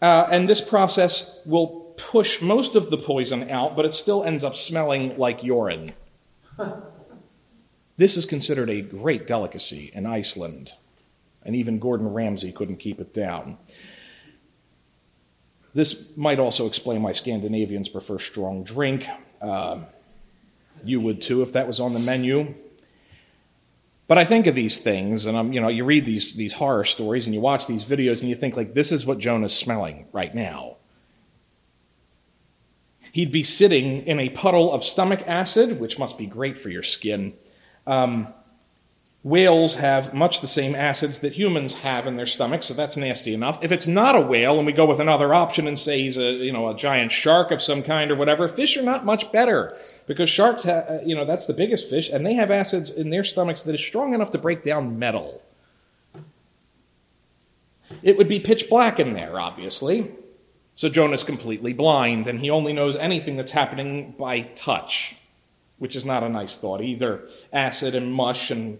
Uh, 0.01 0.27
and 0.31 0.47
this 0.47 0.61
process 0.61 1.39
will 1.45 1.93
push 1.97 2.41
most 2.41 2.75
of 2.75 2.89
the 2.89 2.97
poison 2.97 3.49
out, 3.49 3.75
but 3.75 3.85
it 3.85 3.93
still 3.93 4.23
ends 4.23 4.43
up 4.43 4.55
smelling 4.55 5.17
like 5.17 5.43
urine. 5.43 5.93
this 7.97 8.15
is 8.15 8.25
considered 8.25 8.69
a 8.69 8.81
great 8.81 9.25
delicacy 9.25 9.91
in 9.93 10.05
Iceland, 10.05 10.73
and 11.43 11.55
even 11.55 11.79
Gordon 11.79 12.13
Ramsay 12.13 12.51
couldn't 12.51 12.77
keep 12.77 12.99
it 13.01 13.13
down. 13.13 13.57
This 15.77 16.17
might 16.17 16.39
also 16.39 16.65
explain 16.65 17.03
why 17.03 17.11
Scandinavians 17.11 17.87
prefer 17.87 18.17
strong 18.17 18.63
drink. 18.63 19.07
Uh, 19.39 19.81
you 20.83 20.99
would 20.99 21.21
too 21.21 21.43
if 21.43 21.53
that 21.53 21.67
was 21.67 21.79
on 21.79 21.93
the 21.93 21.99
menu. 21.99 22.55
But 24.07 24.17
I 24.17 24.25
think 24.25 24.47
of 24.47 24.55
these 24.55 24.79
things, 24.79 25.27
and 25.27 25.37
I'm, 25.37 25.53
you 25.53 25.61
know, 25.61 25.67
you 25.67 25.85
read 25.85 26.03
these, 26.03 26.33
these 26.33 26.53
horror 26.53 26.83
stories 26.83 27.27
and 27.27 27.35
you 27.35 27.41
watch 27.41 27.67
these 27.67 27.85
videos 27.85 28.21
and 28.21 28.29
you 28.29 28.33
think, 28.33 28.57
like, 28.57 28.73
this 28.73 28.91
is 28.91 29.05
what 29.05 29.19
Jonah's 29.19 29.55
smelling 29.55 30.07
right 30.11 30.33
now. 30.33 30.77
He'd 33.11 33.31
be 33.31 33.43
sitting 33.43 34.01
in 34.07 34.19
a 34.19 34.29
puddle 34.29 34.73
of 34.73 34.83
stomach 34.83 35.27
acid, 35.27 35.79
which 35.79 35.99
must 35.99 36.17
be 36.17 36.25
great 36.25 36.57
for 36.57 36.69
your 36.69 36.81
skin. 36.81 37.33
Um, 37.85 38.33
Whales 39.27 39.75
have 39.75 40.13
much 40.13 40.39
the 40.39 40.47
same 40.47 40.73
acids 40.73 41.19
that 41.19 41.33
humans 41.33 41.79
have 41.79 42.07
in 42.07 42.15
their 42.15 42.25
stomachs, 42.25 42.67
so 42.67 42.73
that's 42.73 42.95
nasty 42.95 43.33
enough. 43.33 43.61
If 43.61 43.73
it's 43.73 43.85
not 43.85 44.15
a 44.15 44.21
whale, 44.21 44.57
and 44.57 44.65
we 44.65 44.71
go 44.71 44.85
with 44.85 45.01
another 45.01 45.33
option 45.33 45.67
and 45.67 45.77
say 45.77 45.99
he's 45.99 46.17
a 46.17 46.31
you 46.31 46.53
know 46.53 46.69
a 46.69 46.73
giant 46.73 47.11
shark 47.11 47.51
of 47.51 47.61
some 47.61 47.83
kind 47.83 48.09
or 48.09 48.15
whatever, 48.15 48.47
fish 48.47 48.77
are 48.77 48.81
not 48.81 49.03
much 49.03 49.29
better 49.33 49.75
because 50.05 50.29
sharks, 50.29 50.63
have, 50.63 50.89
uh, 50.89 50.99
you 51.05 51.13
know, 51.13 51.25
that's 51.25 51.45
the 51.45 51.53
biggest 51.53 51.89
fish, 51.89 52.09
and 52.09 52.25
they 52.25 52.35
have 52.35 52.49
acids 52.49 52.89
in 52.89 53.09
their 53.09 53.25
stomachs 53.25 53.63
that 53.63 53.75
is 53.75 53.85
strong 53.85 54.13
enough 54.13 54.31
to 54.31 54.37
break 54.37 54.63
down 54.63 54.97
metal. 54.97 55.43
It 58.01 58.17
would 58.17 58.29
be 58.29 58.39
pitch 58.39 58.69
black 58.69 58.97
in 58.97 59.11
there, 59.11 59.41
obviously. 59.41 60.09
So 60.75 60.87
Jonah's 60.87 61.23
completely 61.23 61.73
blind, 61.73 62.27
and 62.27 62.39
he 62.39 62.49
only 62.49 62.71
knows 62.71 62.95
anything 62.95 63.35
that's 63.35 63.51
happening 63.51 64.15
by 64.17 64.43
touch, 64.55 65.17
which 65.79 65.97
is 65.97 66.05
not 66.05 66.23
a 66.23 66.29
nice 66.29 66.55
thought 66.55 66.81
either. 66.81 67.27
Acid 67.51 67.93
and 67.93 68.13
mush 68.13 68.49
and 68.51 68.79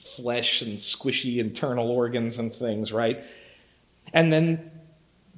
flesh 0.00 0.62
and 0.62 0.78
squishy 0.78 1.38
internal 1.38 1.90
organs 1.90 2.38
and 2.38 2.52
things, 2.52 2.92
right? 2.92 3.22
And 4.12 4.32
then 4.32 4.70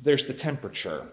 there's 0.00 0.26
the 0.26 0.34
temperature. 0.34 1.06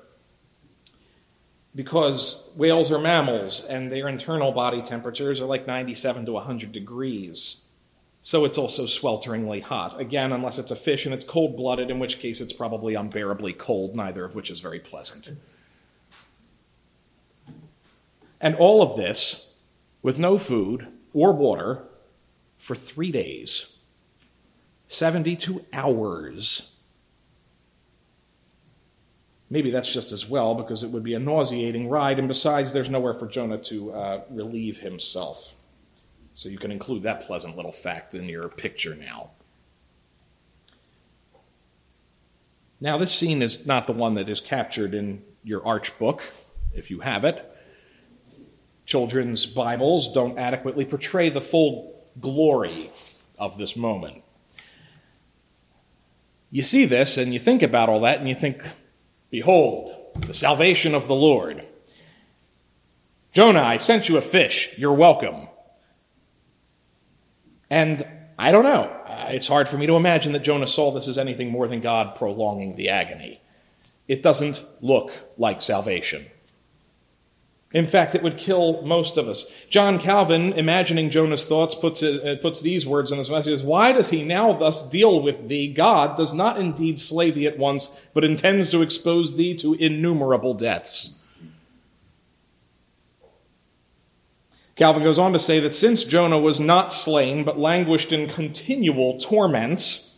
Because 1.75 2.49
whales 2.55 2.91
are 2.91 2.99
mammals 2.99 3.63
and 3.63 3.91
their 3.91 4.07
internal 4.07 4.51
body 4.51 4.81
temperatures 4.81 5.39
are 5.39 5.45
like 5.45 5.67
97 5.67 6.25
to 6.25 6.31
100 6.33 6.71
degrees. 6.71 7.63
So 8.21 8.43
it's 8.43 8.57
also 8.57 8.85
swelteringly 8.85 9.61
hot. 9.61 9.99
Again, 9.99 10.33
unless 10.33 10.57
it's 10.57 10.71
a 10.71 10.75
fish 10.75 11.05
and 11.05 11.13
it's 11.13 11.25
cold 11.25 11.55
blooded, 11.55 11.89
in 11.89 11.99
which 11.99 12.19
case 12.19 12.41
it's 12.41 12.53
probably 12.53 12.95
unbearably 12.95 13.53
cold, 13.53 13.95
neither 13.95 14.25
of 14.25 14.35
which 14.35 14.51
is 14.51 14.59
very 14.59 14.79
pleasant. 14.79 15.29
And 18.41 18.55
all 18.55 18.81
of 18.81 18.97
this 18.97 19.53
with 20.01 20.19
no 20.19 20.37
food 20.37 20.87
or 21.13 21.33
water 21.33 21.83
for 22.59 22.75
three 22.75 23.11
days, 23.11 23.77
72 24.87 25.65
hours. 25.73 26.75
Maybe 29.49 29.71
that's 29.71 29.91
just 29.91 30.11
as 30.11 30.29
well 30.29 30.53
because 30.53 30.83
it 30.83 30.91
would 30.91 31.03
be 31.03 31.15
a 31.15 31.19
nauseating 31.19 31.89
ride, 31.89 32.19
and 32.19 32.27
besides, 32.27 32.71
there's 32.71 32.89
nowhere 32.89 33.15
for 33.15 33.25
Jonah 33.25 33.57
to 33.57 33.91
uh, 33.91 34.21
relieve 34.29 34.79
himself. 34.79 35.55
So 36.35 36.49
you 36.49 36.59
can 36.59 36.71
include 36.71 37.01
that 37.03 37.21
pleasant 37.21 37.55
little 37.55 37.71
fact 37.71 38.13
in 38.13 38.29
your 38.29 38.47
picture 38.49 38.95
now. 38.95 39.31
Now, 42.79 42.97
this 42.97 43.11
scene 43.11 43.41
is 43.41 43.65
not 43.65 43.87
the 43.87 43.93
one 43.93 44.13
that 44.13 44.29
is 44.29 44.39
captured 44.39 44.93
in 44.93 45.23
your 45.43 45.65
arch 45.65 45.97
book, 45.97 46.31
if 46.73 46.91
you 46.91 46.99
have 46.99 47.25
it. 47.25 47.45
Children's 48.85 49.45
Bibles 49.45 50.11
don't 50.13 50.37
adequately 50.37 50.85
portray 50.85 51.29
the 51.29 51.41
full 51.41 51.98
glory 52.19 52.91
of 53.37 53.57
this 53.57 53.75
moment. 53.75 54.23
You 56.51 56.61
see 56.61 56.85
this 56.85 57.17
and 57.17 57.33
you 57.33 57.39
think 57.39 57.61
about 57.61 57.89
all 57.89 58.01
that 58.01 58.19
and 58.19 58.27
you 58.27 58.35
think, 58.35 58.63
Behold, 59.29 59.91
the 60.25 60.33
salvation 60.33 60.95
of 60.95 61.07
the 61.07 61.15
Lord. 61.15 61.65
Jonah, 63.31 63.61
I 63.61 63.77
sent 63.77 64.09
you 64.09 64.17
a 64.17 64.21
fish. 64.21 64.73
You're 64.77 64.93
welcome. 64.93 65.47
And 67.69 68.07
I 68.39 68.51
don't 68.51 68.63
know. 68.63 68.83
Uh, 69.05 69.27
it's 69.29 69.47
hard 69.47 69.69
for 69.69 69.77
me 69.77 69.85
to 69.85 69.95
imagine 69.95 70.33
that 70.33 70.43
Jonah 70.43 70.65
saw 70.65 70.91
this 70.91 71.07
as 71.07 71.17
anything 71.17 71.51
more 71.51 71.67
than 71.67 71.81
God 71.81 72.15
prolonging 72.15 72.75
the 72.75 72.89
agony. 72.89 73.41
It 74.07 74.23
doesn't 74.23 74.65
look 74.81 75.11
like 75.37 75.61
salvation. 75.61 76.25
In 77.71 77.85
fact, 77.85 78.15
it 78.15 78.23
would 78.23 78.37
kill 78.37 78.81
most 78.81 79.15
of 79.15 79.27
us. 79.27 79.45
John 79.69 79.99
Calvin, 79.99 80.53
imagining 80.53 81.11
Jonah's 81.11 81.45
thoughts, 81.45 81.75
puts, 81.75 82.01
it, 82.01 82.25
uh, 82.25 82.41
puts 82.41 82.61
these 82.61 82.87
words 82.87 83.11
in 83.11 83.19
his 83.19 83.29
message 83.29 83.61
Why 83.61 83.91
does 83.91 84.09
he 84.09 84.23
now 84.23 84.53
thus 84.53 84.81
deal 84.87 85.21
with 85.21 85.49
thee? 85.49 85.71
God 85.71 86.17
does 86.17 86.33
not 86.33 86.59
indeed 86.59 86.99
slay 86.99 87.29
thee 87.29 87.45
at 87.45 87.59
once, 87.59 87.99
but 88.13 88.23
intends 88.23 88.71
to 88.71 88.81
expose 88.81 89.35
thee 89.35 89.55
to 89.57 89.75
innumerable 89.75 90.55
deaths. 90.55 91.15
Calvin 94.75 95.03
goes 95.03 95.19
on 95.19 95.33
to 95.33 95.39
say 95.39 95.59
that 95.59 95.75
since 95.75 96.03
Jonah 96.03 96.39
was 96.39 96.59
not 96.59 96.93
slain, 96.93 97.43
but 97.43 97.59
languished 97.59 98.11
in 98.11 98.29
continual 98.29 99.19
torments, 99.19 100.17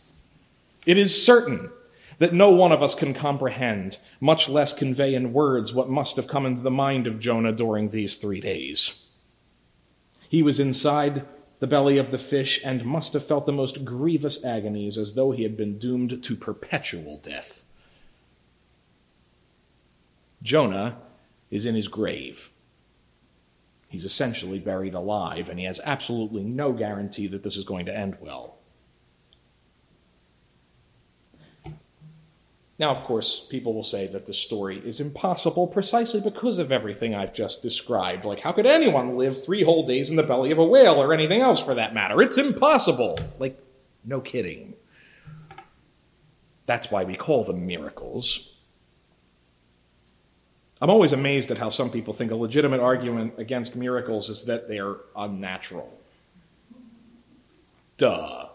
it 0.86 0.96
is 0.96 1.22
certain 1.22 1.70
that 2.18 2.32
no 2.32 2.50
one 2.50 2.72
of 2.72 2.82
us 2.82 2.94
can 2.94 3.14
comprehend, 3.14 3.98
much 4.20 4.48
less 4.48 4.72
convey 4.72 5.14
in 5.14 5.32
words 5.32 5.74
what 5.74 5.88
must 5.88 6.16
have 6.16 6.26
come 6.26 6.46
into 6.46 6.62
the 6.62 6.70
mind 6.70 7.06
of 7.06 7.18
Jonah 7.18 7.52
during 7.52 7.88
these 7.88 8.16
three 8.16 8.40
days. 8.40 9.04
He 10.28 10.42
was 10.42 10.60
inside 10.60 11.26
the 11.58 11.66
belly 11.66 11.98
of 11.98 12.10
the 12.10 12.18
fish 12.18 12.60
and 12.64 12.84
must 12.84 13.12
have 13.12 13.24
felt 13.24 13.46
the 13.46 13.52
most 13.52 13.84
grievous 13.84 14.44
agonies 14.44 14.98
as 14.98 15.14
though 15.14 15.30
he 15.30 15.42
had 15.42 15.56
been 15.56 15.78
doomed 15.78 16.22
to 16.22 16.36
perpetual 16.36 17.18
death. 17.18 17.64
Jonah 20.42 20.98
is 21.50 21.64
in 21.64 21.74
his 21.74 21.86
grave. 21.86 22.50
He's 23.88 24.04
essentially 24.04 24.58
buried 24.58 24.94
alive, 24.94 25.50
and 25.50 25.58
he 25.58 25.66
has 25.66 25.80
absolutely 25.84 26.42
no 26.42 26.72
guarantee 26.72 27.26
that 27.26 27.42
this 27.42 27.58
is 27.58 27.64
going 27.64 27.86
to 27.86 27.96
end 27.96 28.16
well. 28.20 28.56
Now, 32.82 32.90
of 32.90 33.04
course, 33.04 33.38
people 33.38 33.74
will 33.74 33.84
say 33.84 34.08
that 34.08 34.26
the 34.26 34.32
story 34.32 34.78
is 34.78 34.98
impossible 34.98 35.68
precisely 35.68 36.20
because 36.20 36.58
of 36.58 36.72
everything 36.72 37.14
I've 37.14 37.32
just 37.32 37.62
described. 37.62 38.24
Like, 38.24 38.40
how 38.40 38.50
could 38.50 38.66
anyone 38.66 39.16
live 39.16 39.44
three 39.44 39.62
whole 39.62 39.86
days 39.86 40.10
in 40.10 40.16
the 40.16 40.24
belly 40.24 40.50
of 40.50 40.58
a 40.58 40.64
whale 40.64 41.00
or 41.00 41.14
anything 41.14 41.40
else 41.40 41.62
for 41.62 41.76
that 41.76 41.94
matter? 41.94 42.20
It's 42.20 42.38
impossible. 42.38 43.20
Like, 43.38 43.56
no 44.04 44.20
kidding. 44.20 44.74
That's 46.66 46.90
why 46.90 47.04
we 47.04 47.14
call 47.14 47.44
them 47.44 47.68
miracles. 47.68 48.50
I'm 50.80 50.90
always 50.90 51.12
amazed 51.12 51.52
at 51.52 51.58
how 51.58 51.68
some 51.68 51.88
people 51.88 52.12
think 52.12 52.32
a 52.32 52.34
legitimate 52.34 52.80
argument 52.80 53.34
against 53.38 53.76
miracles 53.76 54.28
is 54.28 54.46
that 54.46 54.66
they're 54.66 54.96
unnatural. 55.14 56.00
Duh. 57.96 58.48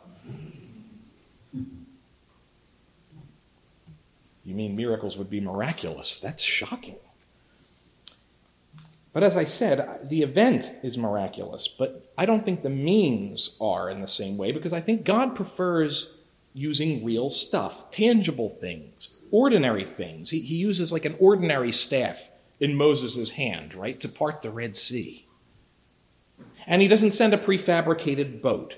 You 4.48 4.56
mean 4.56 4.78
miracles 4.78 5.18
would 5.18 5.30
be 5.30 5.42
miraculous? 5.42 6.20
That's 6.20 6.42
shocking. 6.42 6.96
But 9.12 9.24
as 9.24 9.36
I 9.36 9.44
said, 9.44 10.08
the 10.08 10.24
event 10.24 10.74
is 10.82 10.98
miraculous, 10.98 11.68
but 11.68 12.10
I 12.18 12.26
don't 12.26 12.46
think 12.46 12.62
the 12.62 12.70
means 12.70 13.58
are 13.60 13.90
in 13.90 14.00
the 14.00 14.08
same 14.08 14.38
way 14.38 14.54
because 14.54 14.72
I 14.72 14.80
think 14.80 15.04
God 15.04 15.36
prefers 15.36 16.14
using 16.54 17.04
real 17.04 17.30
stuff, 17.30 17.92
tangible 17.92 18.48
things, 18.48 19.16
ordinary 19.32 19.84
things. 19.84 20.30
He, 20.30 20.40
he 20.40 20.56
uses 20.56 20.94
like 20.94 21.04
an 21.04 21.18
ordinary 21.20 21.74
staff 21.74 22.32
in 22.58 22.74
Moses' 22.74 23.32
hand, 23.32 23.74
right, 23.74 24.00
to 24.00 24.08
part 24.08 24.44
the 24.44 24.50
Red 24.50 24.78
Sea. 24.78 25.28
And 26.66 26.82
he 26.82 26.88
doesn't 26.88 27.12
send 27.12 27.34
a 27.34 27.38
prefabricated 27.38 28.42
boat. 28.42 28.78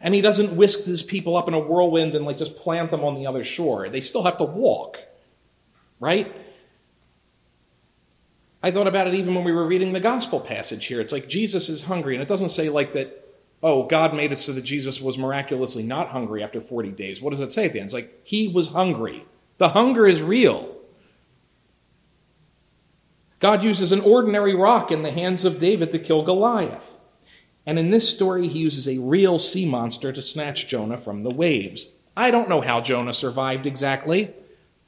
And 0.00 0.14
he 0.14 0.20
doesn't 0.20 0.54
whisk 0.54 0.84
his 0.84 1.02
people 1.02 1.36
up 1.36 1.48
in 1.48 1.54
a 1.54 1.58
whirlwind 1.58 2.14
and 2.14 2.24
like 2.24 2.36
just 2.38 2.56
plant 2.56 2.92
them 2.92 3.02
on 3.02 3.16
the 3.16 3.26
other 3.26 3.42
shore. 3.42 3.88
They 3.88 4.00
still 4.00 4.22
have 4.22 4.38
to 4.38 4.44
walk 4.44 4.98
right? 6.00 6.34
I 8.62 8.70
thought 8.70 8.86
about 8.86 9.06
it 9.06 9.14
even 9.14 9.34
when 9.34 9.44
we 9.44 9.52
were 9.52 9.66
reading 9.66 9.92
the 9.92 10.00
gospel 10.00 10.40
passage 10.40 10.86
here. 10.86 11.00
It's 11.00 11.12
like 11.12 11.28
Jesus 11.28 11.68
is 11.68 11.84
hungry, 11.84 12.14
and 12.14 12.22
it 12.22 12.28
doesn't 12.28 12.48
say 12.48 12.68
like 12.68 12.92
that, 12.92 13.36
oh, 13.62 13.84
God 13.84 14.14
made 14.14 14.32
it 14.32 14.38
so 14.38 14.52
that 14.52 14.62
Jesus 14.62 15.00
was 15.00 15.16
miraculously 15.16 15.82
not 15.82 16.08
hungry 16.08 16.42
after 16.42 16.60
40 16.60 16.90
days. 16.90 17.20
What 17.20 17.30
does 17.30 17.40
it 17.40 17.52
say 17.52 17.66
at 17.66 17.72
the 17.72 17.80
end? 17.80 17.86
It's 17.86 17.94
like 17.94 18.20
he 18.24 18.48
was 18.48 18.68
hungry. 18.68 19.24
The 19.58 19.70
hunger 19.70 20.06
is 20.06 20.22
real. 20.22 20.74
God 23.40 23.62
uses 23.62 23.92
an 23.92 24.00
ordinary 24.00 24.54
rock 24.54 24.90
in 24.90 25.02
the 25.02 25.12
hands 25.12 25.44
of 25.44 25.60
David 25.60 25.92
to 25.92 25.98
kill 25.98 26.22
Goliath. 26.22 26.98
And 27.64 27.78
in 27.78 27.90
this 27.90 28.08
story, 28.08 28.48
he 28.48 28.60
uses 28.60 28.88
a 28.88 28.98
real 28.98 29.38
sea 29.38 29.68
monster 29.68 30.12
to 30.12 30.22
snatch 30.22 30.68
Jonah 30.68 30.96
from 30.96 31.22
the 31.22 31.30
waves. 31.30 31.88
I 32.16 32.30
don't 32.30 32.48
know 32.48 32.60
how 32.60 32.80
Jonah 32.80 33.12
survived 33.12 33.66
exactly. 33.66 34.32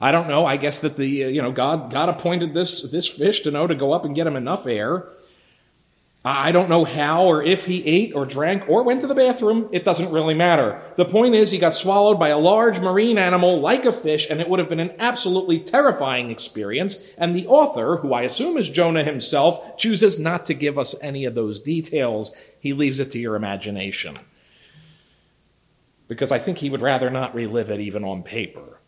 I 0.01 0.13
don't 0.13 0.29
know. 0.29 0.47
I 0.47 0.57
guess 0.57 0.81
that 0.81 0.97
the 0.97 1.25
uh, 1.25 1.29
you 1.29 1.43
know 1.43 1.53
God 1.53 1.91
God 1.91 2.09
appointed 2.09 2.55
this 2.55 2.83
this 2.91 3.07
fish 3.07 3.41
to 3.41 3.51
know 3.51 3.67
to 3.67 3.75
go 3.75 3.93
up 3.93 4.05
and 4.05 4.15
get 4.15 4.27
him 4.27 4.37
enough 4.37 4.67
air. 4.67 5.09
I 6.23 6.53
don't 6.53 6.69
know 6.69 6.85
how 6.85 7.25
or 7.25 7.43
if 7.43 7.65
he 7.65 7.83
ate 7.87 8.15
or 8.15 8.27
drank 8.27 8.69
or 8.69 8.83
went 8.83 9.01
to 9.01 9.07
the 9.07 9.15
bathroom. 9.15 9.71
It 9.73 9.87
doesn't 9.87 10.13
really 10.13 10.35
matter. 10.35 10.83
The 10.97 11.07
point 11.07 11.35
is, 11.35 11.51
he 11.51 11.57
got 11.59 11.73
swallowed 11.73 12.19
by 12.19 12.29
a 12.29 12.39
large 12.39 12.79
marine 12.79 13.17
animal 13.17 13.59
like 13.59 13.87
a 13.87 13.93
fish, 13.93 14.27
and 14.29 14.39
it 14.39 14.47
would 14.47 14.59
have 14.59 14.69
been 14.69 14.81
an 14.81 14.95
absolutely 14.99 15.61
terrifying 15.61 16.29
experience. 16.31 17.15
And 17.17 17.35
the 17.35 17.47
author, 17.47 17.97
who 17.99 18.13
I 18.13 18.23
assume 18.23 18.59
is 18.59 18.69
Jonah 18.69 19.03
himself, 19.03 19.79
chooses 19.79 20.19
not 20.19 20.45
to 20.47 20.55
give 20.55 20.79
us 20.79 20.95
any 21.01 21.25
of 21.25 21.35
those 21.35 21.59
details. 21.59 22.37
He 22.59 22.75
leaves 22.75 23.01
it 23.01 23.11
to 23.13 23.19
your 23.19 23.35
imagination. 23.35 24.19
because 26.07 26.33
I 26.33 26.39
think 26.39 26.59
he 26.59 26.69
would 26.69 26.83
rather 26.83 27.09
not 27.09 27.35
relive 27.35 27.71
it 27.71 27.81
even 27.81 28.05
on 28.05 28.25
paper. 28.25 28.80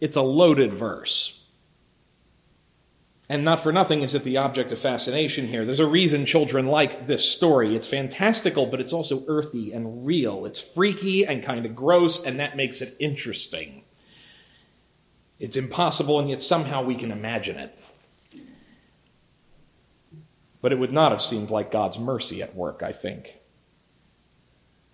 It's 0.00 0.16
a 0.16 0.22
loaded 0.22 0.72
verse. 0.72 1.38
And 3.30 3.44
not 3.44 3.60
for 3.60 3.72
nothing 3.72 4.00
is 4.00 4.14
it 4.14 4.24
the 4.24 4.38
object 4.38 4.72
of 4.72 4.78
fascination 4.78 5.48
here. 5.48 5.64
There's 5.64 5.80
a 5.80 5.86
reason 5.86 6.24
children 6.24 6.66
like 6.66 7.06
this 7.06 7.30
story. 7.30 7.76
It's 7.76 7.86
fantastical, 7.86 8.64
but 8.66 8.80
it's 8.80 8.92
also 8.92 9.24
earthy 9.26 9.70
and 9.70 10.06
real. 10.06 10.46
It's 10.46 10.60
freaky 10.60 11.26
and 11.26 11.42
kind 11.42 11.66
of 11.66 11.76
gross, 11.76 12.24
and 12.24 12.40
that 12.40 12.56
makes 12.56 12.80
it 12.80 12.94
interesting. 12.98 13.84
It's 15.38 15.58
impossible, 15.58 16.18
and 16.18 16.30
yet 16.30 16.42
somehow 16.42 16.82
we 16.82 16.94
can 16.94 17.12
imagine 17.12 17.58
it. 17.58 17.78
But 20.62 20.72
it 20.72 20.78
would 20.78 20.92
not 20.92 21.12
have 21.12 21.22
seemed 21.22 21.50
like 21.50 21.70
God's 21.70 21.98
mercy 21.98 22.42
at 22.42 22.56
work, 22.56 22.82
I 22.82 22.92
think. 22.92 23.34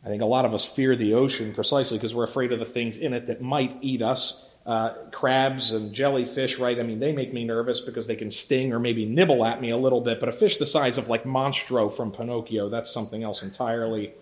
I 0.04 0.08
think 0.08 0.22
a 0.22 0.26
lot 0.26 0.44
of 0.44 0.52
us 0.52 0.66
fear 0.66 0.96
the 0.96 1.14
ocean 1.14 1.54
precisely 1.54 1.98
because 1.98 2.14
we're 2.14 2.24
afraid 2.24 2.52
of 2.52 2.58
the 2.58 2.66
things 2.66 2.96
in 2.96 3.14
it 3.14 3.26
that 3.28 3.40
might 3.40 3.78
eat 3.80 4.02
us 4.02 4.48
uh, 4.66 4.94
crabs 5.12 5.72
and 5.72 5.92
jellyfish, 5.92 6.58
right? 6.58 6.78
I 6.78 6.82
mean, 6.82 6.98
they 6.98 7.12
make 7.12 7.32
me 7.32 7.44
nervous 7.44 7.80
because 7.80 8.06
they 8.06 8.16
can 8.16 8.30
sting 8.30 8.72
or 8.72 8.78
maybe 8.78 9.04
nibble 9.04 9.44
at 9.44 9.60
me 9.60 9.70
a 9.70 9.76
little 9.76 10.00
bit. 10.00 10.20
But 10.20 10.28
a 10.28 10.32
fish 10.32 10.56
the 10.56 10.66
size 10.66 10.96
of 10.96 11.08
like 11.08 11.24
Monstro 11.24 11.94
from 11.94 12.10
Pinocchio, 12.10 12.68
that's 12.68 12.90
something 12.90 13.22
else 13.22 13.42
entirely. 13.42 14.14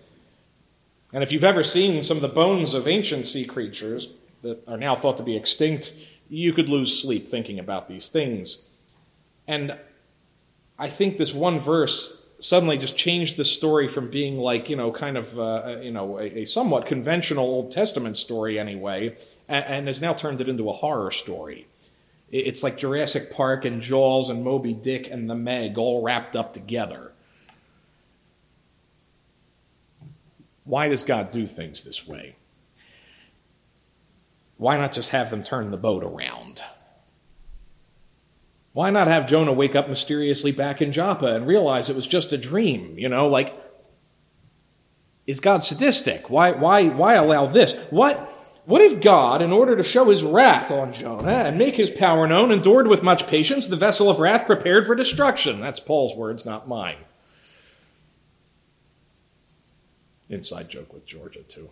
And 1.12 1.22
if 1.22 1.30
you've 1.30 1.44
ever 1.44 1.62
seen 1.62 2.02
some 2.02 2.16
of 2.16 2.22
the 2.22 2.28
bones 2.28 2.74
of 2.74 2.88
ancient 2.88 3.26
sea 3.26 3.44
creatures 3.44 4.08
that 4.42 4.66
are 4.66 4.78
now 4.78 4.96
thought 4.96 5.16
to 5.18 5.22
be 5.22 5.36
extinct, 5.36 5.94
you 6.28 6.52
could 6.52 6.68
lose 6.68 7.00
sleep 7.00 7.28
thinking 7.28 7.58
about 7.58 7.86
these 7.86 8.08
things. 8.08 8.68
And 9.46 9.78
I 10.78 10.88
think 10.88 11.18
this 11.18 11.32
one 11.32 11.60
verse 11.60 12.20
suddenly 12.40 12.78
just 12.78 12.96
changed 12.96 13.36
the 13.36 13.44
story 13.44 13.86
from 13.86 14.10
being 14.10 14.38
like, 14.38 14.68
you 14.68 14.74
know, 14.74 14.90
kind 14.90 15.16
of, 15.16 15.38
uh, 15.38 15.76
you 15.80 15.92
know, 15.92 16.18
a, 16.18 16.38
a 16.38 16.44
somewhat 16.46 16.86
conventional 16.86 17.44
Old 17.44 17.70
Testament 17.70 18.16
story 18.16 18.58
anyway 18.58 19.16
and, 19.48 19.64
and 19.64 19.86
has 19.86 20.00
now 20.00 20.14
turned 20.14 20.40
it 20.40 20.48
into 20.48 20.68
a 20.68 20.72
horror 20.72 21.10
story. 21.10 21.66
It's 22.30 22.62
like 22.62 22.78
Jurassic 22.78 23.30
Park 23.30 23.64
and 23.64 23.82
Jaws 23.82 24.30
and 24.30 24.42
Moby 24.42 24.72
Dick 24.72 25.10
and 25.10 25.28
the 25.28 25.34
Meg 25.34 25.76
all 25.76 26.02
wrapped 26.02 26.34
up 26.34 26.54
together. 26.54 27.12
Why 30.64 30.88
does 30.88 31.02
God 31.02 31.30
do 31.30 31.46
things 31.46 31.82
this 31.82 32.06
way? 32.06 32.36
Why 34.56 34.76
not 34.76 34.92
just 34.92 35.10
have 35.10 35.30
them 35.30 35.42
turn 35.42 35.70
the 35.70 35.76
boat 35.76 36.04
around? 36.04 36.62
Why 38.72 38.90
not 38.90 39.08
have 39.08 39.28
Jonah 39.28 39.52
wake 39.52 39.74
up 39.74 39.88
mysteriously 39.88 40.52
back 40.52 40.80
in 40.80 40.92
Joppa 40.92 41.34
and 41.34 41.46
realize 41.46 41.90
it 41.90 41.96
was 41.96 42.06
just 42.06 42.32
a 42.32 42.38
dream? 42.38 42.94
You 42.96 43.08
know, 43.08 43.28
like, 43.28 43.54
is 45.26 45.40
God 45.40 45.64
sadistic? 45.64 46.30
Why, 46.30 46.52
why, 46.52 46.88
why 46.88 47.14
allow 47.14 47.46
this? 47.46 47.74
What, 47.90 48.31
what 48.64 48.80
if 48.80 49.00
God, 49.00 49.42
in 49.42 49.52
order 49.52 49.76
to 49.76 49.82
show 49.82 50.08
his 50.08 50.22
wrath 50.22 50.70
on 50.70 50.92
Jonah 50.92 51.32
and 51.32 51.58
make 51.58 51.74
his 51.74 51.90
power 51.90 52.28
known, 52.28 52.52
endured 52.52 52.86
with 52.86 53.02
much 53.02 53.26
patience 53.26 53.66
the 53.66 53.76
vessel 53.76 54.08
of 54.08 54.20
wrath 54.20 54.46
prepared 54.46 54.86
for 54.86 54.94
destruction? 54.94 55.60
That's 55.60 55.80
Paul's 55.80 56.16
words, 56.16 56.46
not 56.46 56.68
mine. 56.68 56.98
Inside 60.28 60.68
joke 60.68 60.92
with 60.92 61.04
Georgia, 61.06 61.42
too. 61.42 61.70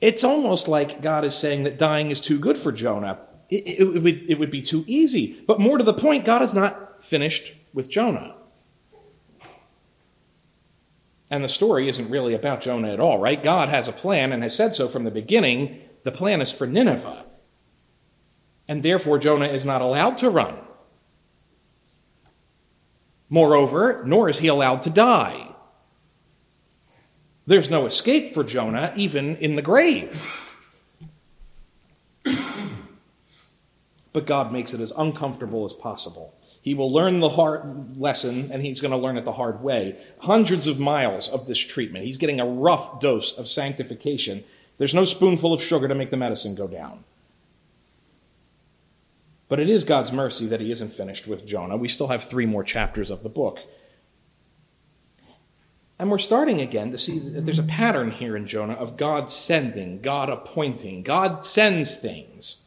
It's 0.00 0.24
almost 0.24 0.68
like 0.68 1.02
God 1.02 1.24
is 1.24 1.36
saying 1.36 1.62
that 1.64 1.78
dying 1.78 2.10
is 2.10 2.20
too 2.20 2.38
good 2.38 2.58
for 2.58 2.72
Jonah. 2.72 3.18
It, 3.48 3.66
it, 3.66 3.96
it, 3.96 4.02
would, 4.02 4.30
it 4.30 4.38
would 4.38 4.50
be 4.50 4.62
too 4.62 4.84
easy. 4.86 5.40
But 5.46 5.60
more 5.60 5.78
to 5.78 5.84
the 5.84 5.94
point, 5.94 6.24
God 6.24 6.42
is 6.42 6.52
not 6.52 7.04
finished 7.04 7.54
with 7.72 7.90
Jonah. 7.90 8.34
And 11.30 11.44
the 11.44 11.48
story 11.48 11.88
isn't 11.88 12.10
really 12.10 12.34
about 12.34 12.62
Jonah 12.62 12.92
at 12.92 13.00
all, 13.00 13.18
right? 13.18 13.42
God 13.42 13.68
has 13.68 13.86
a 13.86 13.92
plan 13.92 14.32
and 14.32 14.42
has 14.42 14.56
said 14.56 14.74
so 14.74 14.88
from 14.88 15.04
the 15.04 15.10
beginning. 15.10 15.82
The 16.04 16.12
plan 16.12 16.40
is 16.40 16.50
for 16.50 16.66
Nineveh. 16.66 17.26
And 18.66 18.82
therefore, 18.82 19.18
Jonah 19.18 19.46
is 19.46 19.64
not 19.64 19.82
allowed 19.82 20.18
to 20.18 20.30
run. 20.30 20.62
Moreover, 23.28 24.02
nor 24.06 24.28
is 24.28 24.38
he 24.38 24.46
allowed 24.48 24.82
to 24.82 24.90
die. 24.90 25.54
There's 27.46 27.70
no 27.70 27.86
escape 27.86 28.34
for 28.34 28.44
Jonah, 28.44 28.92
even 28.96 29.36
in 29.36 29.56
the 29.56 29.62
grave. 29.62 30.26
but 34.12 34.26
God 34.26 34.52
makes 34.52 34.74
it 34.74 34.80
as 34.80 34.92
uncomfortable 34.92 35.64
as 35.64 35.72
possible. 35.72 36.37
He 36.68 36.74
will 36.74 36.92
learn 36.92 37.20
the 37.20 37.30
hard 37.30 37.98
lesson, 37.98 38.52
and 38.52 38.60
he's 38.60 38.82
going 38.82 38.90
to 38.90 38.98
learn 38.98 39.16
it 39.16 39.24
the 39.24 39.32
hard 39.32 39.62
way. 39.62 39.96
Hundreds 40.18 40.66
of 40.66 40.78
miles 40.78 41.26
of 41.26 41.46
this 41.46 41.56
treatment. 41.56 42.04
He's 42.04 42.18
getting 42.18 42.40
a 42.40 42.46
rough 42.46 43.00
dose 43.00 43.32
of 43.38 43.48
sanctification. 43.48 44.44
There's 44.76 44.92
no 44.92 45.06
spoonful 45.06 45.54
of 45.54 45.62
sugar 45.62 45.88
to 45.88 45.94
make 45.94 46.10
the 46.10 46.18
medicine 46.18 46.54
go 46.54 46.66
down. 46.66 47.04
But 49.48 49.60
it 49.60 49.70
is 49.70 49.82
God's 49.84 50.12
mercy 50.12 50.44
that 50.44 50.60
he 50.60 50.70
isn't 50.70 50.92
finished 50.92 51.26
with 51.26 51.46
Jonah. 51.46 51.78
We 51.78 51.88
still 51.88 52.08
have 52.08 52.22
three 52.22 52.44
more 52.44 52.64
chapters 52.64 53.10
of 53.10 53.22
the 53.22 53.30
book. 53.30 53.60
And 55.98 56.10
we're 56.10 56.18
starting 56.18 56.60
again 56.60 56.90
to 56.90 56.98
see 56.98 57.18
that 57.18 57.46
there's 57.46 57.58
a 57.58 57.62
pattern 57.62 58.10
here 58.10 58.36
in 58.36 58.46
Jonah 58.46 58.74
of 58.74 58.98
God 58.98 59.30
sending, 59.30 60.02
God 60.02 60.28
appointing. 60.28 61.02
God 61.02 61.46
sends 61.46 61.96
things. 61.96 62.58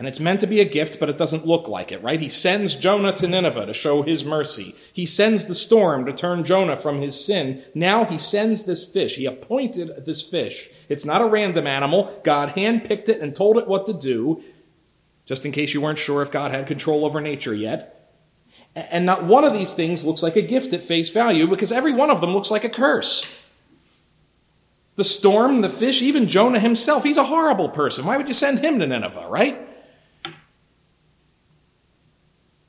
And 0.00 0.08
it's 0.08 0.18
meant 0.18 0.40
to 0.40 0.46
be 0.46 0.60
a 0.60 0.64
gift, 0.64 0.98
but 0.98 1.10
it 1.10 1.18
doesn't 1.18 1.46
look 1.46 1.68
like 1.68 1.92
it, 1.92 2.02
right? 2.02 2.18
He 2.18 2.30
sends 2.30 2.74
Jonah 2.74 3.12
to 3.12 3.28
Nineveh 3.28 3.66
to 3.66 3.74
show 3.74 4.00
his 4.00 4.24
mercy. 4.24 4.74
He 4.94 5.04
sends 5.04 5.44
the 5.44 5.54
storm 5.54 6.06
to 6.06 6.12
turn 6.14 6.42
Jonah 6.42 6.78
from 6.78 7.02
his 7.02 7.22
sin. 7.22 7.62
Now 7.74 8.06
he 8.06 8.16
sends 8.16 8.64
this 8.64 8.82
fish. 8.82 9.16
He 9.16 9.26
appointed 9.26 10.06
this 10.06 10.22
fish. 10.22 10.70
It's 10.88 11.04
not 11.04 11.20
a 11.20 11.26
random 11.26 11.66
animal. 11.66 12.18
God 12.24 12.54
handpicked 12.54 13.10
it 13.10 13.20
and 13.20 13.36
told 13.36 13.58
it 13.58 13.68
what 13.68 13.84
to 13.84 13.92
do, 13.92 14.42
just 15.26 15.44
in 15.44 15.52
case 15.52 15.74
you 15.74 15.82
weren't 15.82 15.98
sure 15.98 16.22
if 16.22 16.32
God 16.32 16.50
had 16.50 16.66
control 16.66 17.04
over 17.04 17.20
nature 17.20 17.52
yet. 17.52 18.16
And 18.74 19.04
not 19.04 19.24
one 19.24 19.44
of 19.44 19.52
these 19.52 19.74
things 19.74 20.02
looks 20.02 20.22
like 20.22 20.36
a 20.36 20.40
gift 20.40 20.72
at 20.72 20.80
face 20.80 21.10
value 21.10 21.46
because 21.46 21.72
every 21.72 21.92
one 21.92 22.08
of 22.08 22.22
them 22.22 22.30
looks 22.30 22.50
like 22.50 22.64
a 22.64 22.70
curse. 22.70 23.36
The 24.96 25.04
storm, 25.04 25.60
the 25.60 25.68
fish, 25.68 26.00
even 26.00 26.26
Jonah 26.26 26.58
himself, 26.58 27.04
he's 27.04 27.18
a 27.18 27.24
horrible 27.24 27.68
person. 27.68 28.06
Why 28.06 28.16
would 28.16 28.28
you 28.28 28.34
send 28.34 28.60
him 28.60 28.78
to 28.78 28.86
Nineveh, 28.86 29.28
right? 29.28 29.66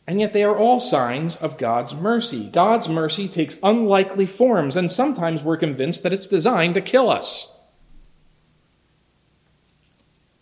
And 0.07 0.19
yet 0.19 0.33
they 0.33 0.43
are 0.43 0.57
all 0.57 0.79
signs 0.79 1.35
of 1.35 1.57
God's 1.57 1.95
mercy. 1.95 2.49
God's 2.49 2.89
mercy 2.89 3.27
takes 3.27 3.59
unlikely 3.61 4.25
forms, 4.25 4.75
and 4.75 4.91
sometimes 4.91 5.43
we're 5.43 5.57
convinced 5.57 6.03
that 6.03 6.13
it's 6.13 6.27
designed 6.27 6.73
to 6.73 6.81
kill 6.81 7.09
us. 7.09 7.59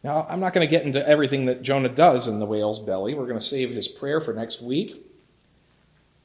Now, 0.04 0.26
I'm 0.30 0.40
not 0.40 0.54
going 0.54 0.66
to 0.66 0.72
get 0.72 0.86
into 0.86 1.06
everything 1.08 1.46
that 1.46 1.62
Jonah 1.62 1.90
does 1.90 2.26
in 2.26 2.40
the 2.40 2.46
whale's 2.46 2.80
belly. 2.80 3.14
We're 3.14 3.26
going 3.26 3.40
to 3.40 3.46
save 3.46 3.72
his 3.72 3.88
prayer 3.88 4.22
for 4.22 4.34
next 4.34 4.62
week. 4.62 5.06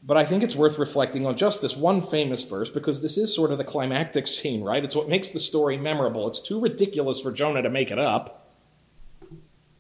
But 0.06 0.16
I 0.16 0.24
think 0.24 0.42
it's 0.42 0.54
worth 0.54 0.78
reflecting 0.78 1.26
on 1.26 1.36
just 1.36 1.62
this 1.62 1.76
one 1.76 2.02
famous 2.02 2.42
verse 2.42 2.70
because 2.70 3.00
this 3.00 3.16
is 3.16 3.34
sort 3.34 3.50
of 3.50 3.58
the 3.58 3.64
climactic 3.64 4.26
scene, 4.28 4.62
right? 4.62 4.84
It's 4.84 4.94
what 4.94 5.08
makes 5.08 5.30
the 5.30 5.40
story 5.40 5.76
memorable. 5.76 6.28
It's 6.28 6.40
too 6.40 6.60
ridiculous 6.60 7.20
for 7.20 7.32
Jonah 7.32 7.62
to 7.62 7.70
make 7.70 7.90
it 7.90 7.98
up. 7.98 8.43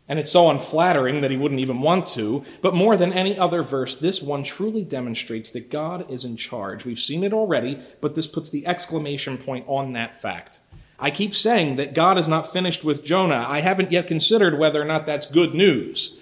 And 0.06 0.18
it's 0.18 0.32
so 0.32 0.50
unflattering 0.50 1.22
that 1.22 1.30
he 1.30 1.36
wouldn't 1.36 1.60
even 1.60 1.80
want 1.80 2.06
to. 2.08 2.44
But 2.60 2.74
more 2.74 2.96
than 2.96 3.12
any 3.12 3.38
other 3.38 3.62
verse, 3.62 3.96
this 3.96 4.20
one 4.20 4.44
truly 4.44 4.84
demonstrates 4.84 5.50
that 5.52 5.70
God 5.70 6.10
is 6.10 6.24
in 6.24 6.36
charge. 6.36 6.84
We've 6.84 6.98
seen 6.98 7.24
it 7.24 7.32
already, 7.32 7.80
but 8.02 8.14
this 8.14 8.26
puts 8.26 8.50
the 8.50 8.66
exclamation 8.66 9.38
point 9.38 9.64
on 9.66 9.92
that 9.94 10.14
fact. 10.14 10.60
I 10.98 11.10
keep 11.10 11.34
saying 11.34 11.76
that 11.76 11.94
God 11.94 12.18
is 12.18 12.28
not 12.28 12.52
finished 12.52 12.84
with 12.84 13.04
Jonah. 13.04 13.44
I 13.48 13.60
haven't 13.60 13.92
yet 13.92 14.06
considered 14.06 14.58
whether 14.58 14.80
or 14.80 14.84
not 14.84 15.06
that's 15.06 15.26
good 15.26 15.54
news. 15.54 16.20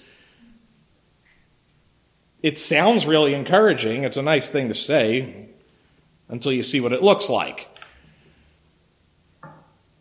It 2.43 2.59
sounds 2.59 3.07
really 3.07 3.35
encouraging. 3.35 4.05
It's 4.05 4.17
a 4.17 4.23
nice 4.23 4.49
thing 4.49 4.69
to 4.69 4.75
say 4.75 5.49
until 6.29 6.53
you 6.53 6.63
see 6.63 6.81
what 6.81 6.93
it 6.93 7.03
looks 7.03 7.29
like. 7.29 7.69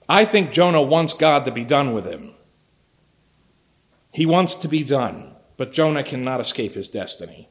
I 0.07 0.25
think 0.25 0.51
Jonah 0.51 0.81
wants 0.81 1.13
God 1.13 1.45
to 1.45 1.51
be 1.51 1.65
done 1.65 1.93
with 1.93 2.05
him. 2.05 2.33
He 4.13 4.26
wants 4.26 4.56
to 4.56 4.67
be 4.67 4.84
done, 4.84 5.36
but 5.58 5.71
Jonah 5.71 6.04
cannot 6.04 6.41
escape 6.41 6.74
his 6.74 6.89
destiny. 6.89 7.47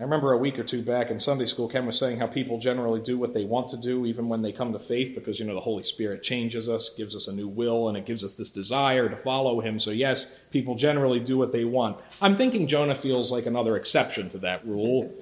I 0.00 0.04
remember 0.04 0.32
a 0.32 0.38
week 0.38 0.58
or 0.58 0.64
two 0.64 0.82
back 0.82 1.10
in 1.10 1.20
Sunday 1.20 1.44
school, 1.44 1.68
Ken 1.68 1.86
was 1.86 1.96
saying 1.96 2.18
how 2.18 2.26
people 2.26 2.58
generally 2.58 3.00
do 3.00 3.16
what 3.18 3.34
they 3.34 3.44
want 3.44 3.68
to 3.68 3.76
do, 3.76 4.04
even 4.04 4.28
when 4.28 4.42
they 4.42 4.50
come 4.50 4.72
to 4.72 4.78
faith, 4.80 5.14
because, 5.14 5.38
you 5.38 5.46
know, 5.46 5.54
the 5.54 5.60
Holy 5.60 5.84
Spirit 5.84 6.24
changes 6.24 6.68
us, 6.68 6.88
gives 6.96 7.14
us 7.14 7.28
a 7.28 7.32
new 7.32 7.46
will, 7.46 7.88
and 7.88 7.96
it 7.96 8.04
gives 8.04 8.24
us 8.24 8.34
this 8.34 8.48
desire 8.48 9.08
to 9.08 9.14
follow 9.14 9.60
Him. 9.60 9.78
So, 9.78 9.92
yes, 9.92 10.34
people 10.50 10.74
generally 10.74 11.20
do 11.20 11.38
what 11.38 11.52
they 11.52 11.64
want. 11.64 11.98
I'm 12.20 12.34
thinking 12.34 12.66
Jonah 12.66 12.96
feels 12.96 13.30
like 13.30 13.46
another 13.46 13.76
exception 13.76 14.28
to 14.30 14.38
that 14.38 14.66
rule, 14.66 15.14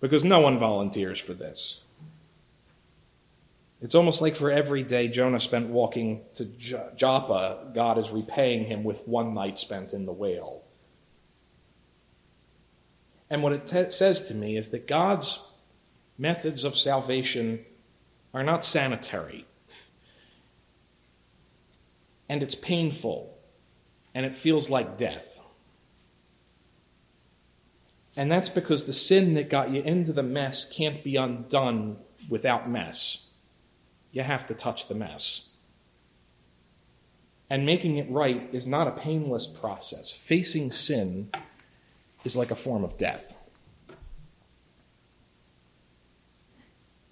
because 0.00 0.24
no 0.24 0.40
one 0.40 0.58
volunteers 0.58 1.20
for 1.20 1.34
this. 1.34 1.82
It's 3.80 3.94
almost 3.94 4.20
like 4.20 4.34
for 4.34 4.50
every 4.50 4.82
day 4.82 5.08
Jonah 5.08 5.38
spent 5.38 5.68
walking 5.68 6.22
to 6.34 6.44
Joppa, 6.96 7.70
God 7.74 7.96
is 7.98 8.10
repaying 8.10 8.64
him 8.64 8.82
with 8.82 9.06
one 9.06 9.34
night 9.34 9.58
spent 9.58 9.92
in 9.92 10.04
the 10.04 10.12
whale. 10.12 10.64
And 13.30 13.42
what 13.42 13.52
it 13.52 13.66
t- 13.66 13.90
says 13.90 14.26
to 14.28 14.34
me 14.34 14.56
is 14.56 14.70
that 14.70 14.88
God's 14.88 15.46
methods 16.16 16.64
of 16.64 16.76
salvation 16.76 17.64
are 18.34 18.42
not 18.42 18.64
sanitary. 18.64 19.46
And 22.28 22.42
it's 22.42 22.54
painful. 22.54 23.38
And 24.14 24.26
it 24.26 24.34
feels 24.34 24.68
like 24.68 24.98
death. 24.98 25.40
And 28.16 28.32
that's 28.32 28.48
because 28.48 28.84
the 28.84 28.92
sin 28.92 29.34
that 29.34 29.48
got 29.48 29.70
you 29.70 29.82
into 29.82 30.12
the 30.12 30.24
mess 30.24 30.64
can't 30.68 31.04
be 31.04 31.14
undone 31.14 32.00
without 32.28 32.68
mess. 32.68 33.27
You 34.12 34.22
have 34.22 34.46
to 34.46 34.54
touch 34.54 34.88
the 34.88 34.94
mess. 34.94 35.50
And 37.50 37.64
making 37.64 37.96
it 37.96 38.10
right 38.10 38.48
is 38.52 38.66
not 38.66 38.88
a 38.88 38.92
painless 38.92 39.46
process. 39.46 40.12
Facing 40.12 40.70
sin 40.70 41.30
is 42.24 42.36
like 42.36 42.50
a 42.50 42.56
form 42.56 42.84
of 42.84 42.98
death. 42.98 43.36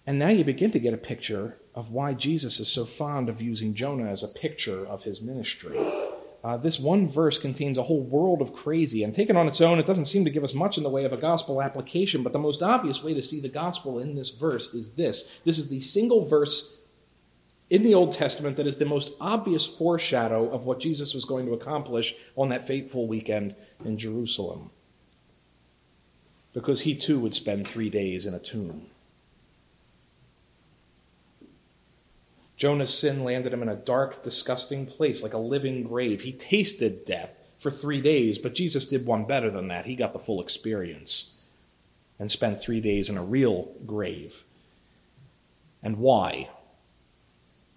And 0.06 0.18
now 0.18 0.28
you 0.28 0.44
begin 0.44 0.70
to 0.70 0.78
get 0.78 0.94
a 0.94 0.98
picture 0.98 1.58
of 1.74 1.90
why 1.90 2.14
Jesus 2.14 2.60
is 2.60 2.68
so 2.68 2.84
fond 2.84 3.28
of 3.28 3.42
using 3.42 3.74
Jonah 3.74 4.08
as 4.08 4.22
a 4.22 4.28
picture 4.28 4.86
of 4.86 5.02
his 5.02 5.20
ministry. 5.20 5.78
Uh, 6.44 6.56
this 6.56 6.78
one 6.78 7.08
verse 7.08 7.38
contains 7.38 7.76
a 7.76 7.82
whole 7.82 8.02
world 8.02 8.40
of 8.40 8.54
crazy, 8.54 9.02
and 9.02 9.12
taken 9.12 9.36
on 9.36 9.48
its 9.48 9.60
own, 9.60 9.80
it 9.80 9.86
doesn't 9.86 10.04
seem 10.04 10.24
to 10.24 10.30
give 10.30 10.44
us 10.44 10.54
much 10.54 10.76
in 10.78 10.84
the 10.84 10.88
way 10.88 11.04
of 11.04 11.12
a 11.12 11.16
gospel 11.16 11.60
application, 11.60 12.22
but 12.22 12.32
the 12.32 12.38
most 12.38 12.62
obvious 12.62 13.02
way 13.02 13.12
to 13.14 13.20
see 13.20 13.40
the 13.40 13.48
gospel 13.48 13.98
in 13.98 14.14
this 14.14 14.30
verse 14.30 14.72
is 14.72 14.92
this. 14.92 15.28
This 15.44 15.58
is 15.58 15.70
the 15.70 15.80
single 15.80 16.24
verse 16.24 16.76
in 17.68 17.82
the 17.82 17.94
Old 17.94 18.12
Testament 18.12 18.56
that 18.56 18.66
is 18.66 18.78
the 18.78 18.84
most 18.84 19.12
obvious 19.20 19.66
foreshadow 19.66 20.48
of 20.50 20.66
what 20.66 20.80
Jesus 20.80 21.14
was 21.14 21.24
going 21.24 21.46
to 21.46 21.52
accomplish 21.52 22.14
on 22.36 22.48
that 22.50 22.66
fateful 22.66 23.06
weekend 23.06 23.54
in 23.84 23.98
Jerusalem. 23.98 24.70
Because 26.52 26.82
he 26.82 26.94
too 26.94 27.18
would 27.18 27.34
spend 27.34 27.66
three 27.66 27.90
days 27.90 28.24
in 28.24 28.34
a 28.34 28.38
tomb. 28.38 28.86
Jonah's 32.56 32.96
sin 32.96 33.22
landed 33.22 33.52
him 33.52 33.62
in 33.62 33.68
a 33.68 33.76
dark, 33.76 34.22
disgusting 34.22 34.86
place, 34.86 35.22
like 35.22 35.34
a 35.34 35.38
living 35.38 35.82
grave. 35.82 36.22
He 36.22 36.32
tasted 36.32 37.04
death 37.04 37.38
for 37.58 37.70
three 37.70 38.00
days, 38.00 38.38
but 38.38 38.54
Jesus 38.54 38.86
did 38.86 39.04
one 39.04 39.24
better 39.24 39.50
than 39.50 39.68
that. 39.68 39.84
He 39.84 39.94
got 39.94 40.14
the 40.14 40.18
full 40.18 40.40
experience 40.40 41.34
and 42.18 42.30
spent 42.30 42.60
three 42.60 42.80
days 42.80 43.10
in 43.10 43.18
a 43.18 43.24
real 43.24 43.74
grave. 43.84 44.44
And 45.82 45.98
why? 45.98 46.48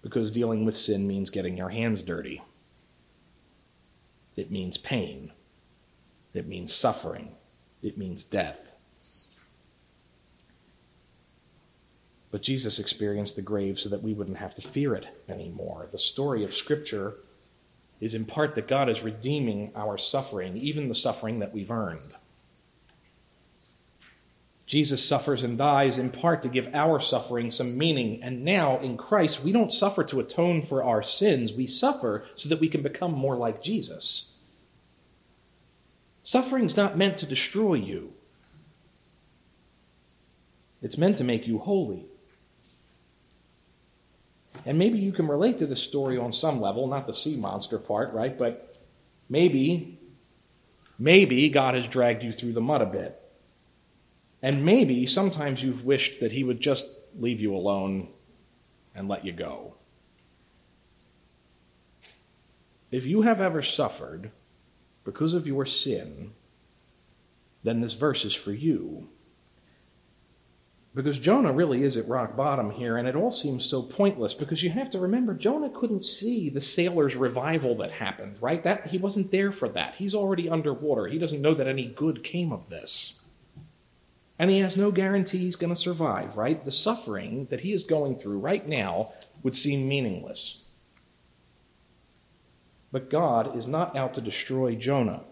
Because 0.02 0.30
dealing 0.30 0.64
with 0.64 0.76
sin 0.76 1.06
means 1.06 1.30
getting 1.30 1.56
your 1.56 1.68
hands 1.68 2.02
dirty. 2.02 2.42
It 4.36 4.50
means 4.50 4.78
pain. 4.78 5.32
It 6.32 6.46
means 6.46 6.74
suffering. 6.74 7.32
It 7.82 7.98
means 7.98 8.22
death. 8.22 8.76
But 12.30 12.42
Jesus 12.42 12.78
experienced 12.78 13.36
the 13.36 13.42
grave 13.42 13.78
so 13.78 13.88
that 13.88 14.02
we 14.02 14.14
wouldn't 14.14 14.38
have 14.38 14.54
to 14.54 14.62
fear 14.62 14.94
it 14.94 15.08
anymore. 15.28 15.88
The 15.90 15.98
story 15.98 16.44
of 16.44 16.54
Scripture 16.54 17.16
is 18.00 18.14
in 18.14 18.24
part 18.24 18.54
that 18.54 18.68
God 18.68 18.88
is 18.88 19.02
redeeming 19.02 19.72
our 19.74 19.98
suffering, 19.98 20.56
even 20.56 20.88
the 20.88 20.94
suffering 20.94 21.40
that 21.40 21.52
we've 21.52 21.70
earned. 21.70 22.16
Jesus 24.70 25.04
suffers 25.04 25.42
and 25.42 25.58
dies 25.58 25.98
in 25.98 26.10
part 26.10 26.42
to 26.42 26.48
give 26.48 26.72
our 26.72 27.00
suffering 27.00 27.50
some 27.50 27.76
meaning. 27.76 28.22
And 28.22 28.44
now 28.44 28.78
in 28.78 28.96
Christ, 28.96 29.42
we 29.42 29.50
don't 29.50 29.72
suffer 29.72 30.04
to 30.04 30.20
atone 30.20 30.62
for 30.62 30.84
our 30.84 31.02
sins, 31.02 31.52
we 31.52 31.66
suffer 31.66 32.24
so 32.36 32.48
that 32.48 32.60
we 32.60 32.68
can 32.68 32.80
become 32.80 33.12
more 33.12 33.34
like 33.34 33.64
Jesus. 33.64 34.36
Suffering's 36.22 36.76
not 36.76 36.96
meant 36.96 37.18
to 37.18 37.26
destroy 37.26 37.74
you, 37.74 38.12
it's 40.80 40.96
meant 40.96 41.18
to 41.18 41.24
make 41.24 41.48
you 41.48 41.58
holy. 41.58 42.06
And 44.64 44.78
maybe 44.78 45.00
you 45.00 45.10
can 45.10 45.26
relate 45.26 45.58
to 45.58 45.66
this 45.66 45.82
story 45.82 46.16
on 46.16 46.32
some 46.32 46.60
level, 46.60 46.86
not 46.86 47.08
the 47.08 47.12
sea 47.12 47.36
monster 47.36 47.80
part, 47.80 48.12
right? 48.12 48.38
But 48.38 48.76
maybe, 49.28 49.98
maybe 50.96 51.48
God 51.48 51.74
has 51.74 51.88
dragged 51.88 52.22
you 52.22 52.30
through 52.30 52.52
the 52.52 52.60
mud 52.60 52.82
a 52.82 52.86
bit. 52.86 53.19
And 54.42 54.64
maybe 54.64 55.06
sometimes 55.06 55.62
you've 55.62 55.84
wished 55.84 56.20
that 56.20 56.32
He 56.32 56.44
would 56.44 56.60
just 56.60 56.86
leave 57.18 57.40
you 57.40 57.54
alone 57.54 58.08
and 58.94 59.08
let 59.08 59.24
you 59.24 59.32
go. 59.32 59.74
If 62.90 63.06
you 63.06 63.22
have 63.22 63.40
ever 63.40 63.62
suffered 63.62 64.32
because 65.04 65.34
of 65.34 65.46
your 65.46 65.64
sin, 65.64 66.32
then 67.62 67.80
this 67.80 67.94
verse 67.94 68.24
is 68.24 68.34
for 68.34 68.52
you. 68.52 69.08
Because 70.92 71.20
Jonah 71.20 71.52
really 71.52 71.84
is 71.84 71.96
at 71.96 72.08
rock 72.08 72.36
bottom 72.36 72.72
here, 72.72 72.96
and 72.96 73.06
it 73.06 73.14
all 73.14 73.30
seems 73.30 73.64
so 73.64 73.80
pointless 73.80 74.34
because 74.34 74.64
you 74.64 74.70
have 74.70 74.90
to 74.90 74.98
remember 74.98 75.34
Jonah 75.34 75.70
couldn't 75.70 76.04
see 76.04 76.48
the 76.48 76.60
sailors' 76.60 77.14
revival 77.14 77.76
that 77.76 77.92
happened, 77.92 78.38
right? 78.40 78.64
That 78.64 78.88
he 78.88 78.98
wasn't 78.98 79.30
there 79.30 79.52
for 79.52 79.68
that. 79.68 79.94
He's 79.96 80.16
already 80.16 80.48
underwater. 80.48 81.06
He 81.06 81.18
doesn't 81.18 81.40
know 81.40 81.54
that 81.54 81.68
any 81.68 81.86
good 81.86 82.24
came 82.24 82.52
of 82.52 82.70
this. 82.70 83.19
And 84.40 84.50
he 84.50 84.60
has 84.60 84.74
no 84.74 84.90
guarantee 84.90 85.36
he's 85.36 85.54
going 85.54 85.68
to 85.68 85.78
survive, 85.78 86.38
right? 86.38 86.64
The 86.64 86.70
suffering 86.70 87.44
that 87.50 87.60
he 87.60 87.74
is 87.74 87.84
going 87.84 88.16
through 88.16 88.38
right 88.38 88.66
now 88.66 89.12
would 89.42 89.54
seem 89.54 89.86
meaningless. 89.86 90.64
But 92.90 93.10
God 93.10 93.54
is 93.54 93.66
not 93.66 93.94
out 93.94 94.14
to 94.14 94.22
destroy 94.22 94.76
Jonah. 94.76 95.24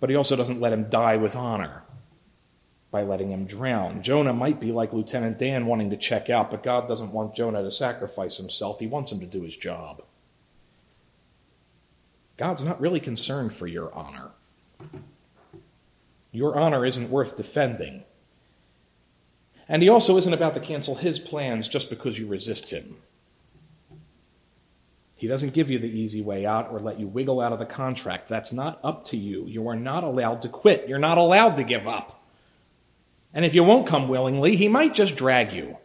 But 0.00 0.10
he 0.10 0.16
also 0.16 0.34
doesn't 0.34 0.60
let 0.60 0.72
him 0.72 0.90
die 0.90 1.16
with 1.16 1.36
honor 1.36 1.84
by 2.90 3.04
letting 3.04 3.30
him 3.30 3.46
drown. 3.46 4.02
Jonah 4.02 4.32
might 4.32 4.58
be 4.58 4.72
like 4.72 4.92
Lieutenant 4.92 5.38
Dan 5.38 5.66
wanting 5.66 5.90
to 5.90 5.96
check 5.96 6.28
out, 6.28 6.50
but 6.50 6.64
God 6.64 6.88
doesn't 6.88 7.12
want 7.12 7.36
Jonah 7.36 7.62
to 7.62 7.70
sacrifice 7.70 8.36
himself. 8.36 8.80
He 8.80 8.88
wants 8.88 9.12
him 9.12 9.20
to 9.20 9.26
do 9.26 9.42
his 9.42 9.56
job. 9.56 10.02
God's 12.36 12.64
not 12.64 12.80
really 12.80 12.98
concerned 12.98 13.54
for 13.54 13.68
your 13.68 13.94
honor. 13.94 14.32
Your 16.38 16.56
honor 16.56 16.86
isn't 16.86 17.10
worth 17.10 17.36
defending. 17.36 18.04
And 19.68 19.82
he 19.82 19.88
also 19.88 20.16
isn't 20.18 20.32
about 20.32 20.54
to 20.54 20.60
cancel 20.60 20.94
his 20.94 21.18
plans 21.18 21.66
just 21.66 21.90
because 21.90 22.16
you 22.16 22.28
resist 22.28 22.70
him. 22.70 22.98
He 25.16 25.26
doesn't 25.26 25.52
give 25.52 25.68
you 25.68 25.80
the 25.80 25.90
easy 25.90 26.22
way 26.22 26.46
out 26.46 26.70
or 26.70 26.78
let 26.78 27.00
you 27.00 27.08
wiggle 27.08 27.40
out 27.40 27.52
of 27.52 27.58
the 27.58 27.66
contract. 27.66 28.28
That's 28.28 28.52
not 28.52 28.78
up 28.84 29.04
to 29.06 29.16
you. 29.16 29.46
You 29.46 29.66
are 29.66 29.74
not 29.74 30.04
allowed 30.04 30.42
to 30.42 30.48
quit. 30.48 30.88
You're 30.88 31.00
not 31.00 31.18
allowed 31.18 31.56
to 31.56 31.64
give 31.64 31.88
up. 31.88 32.22
And 33.34 33.44
if 33.44 33.52
you 33.52 33.64
won't 33.64 33.88
come 33.88 34.06
willingly, 34.06 34.54
he 34.54 34.68
might 34.68 34.94
just 34.94 35.16
drag 35.16 35.52
you. 35.52 35.78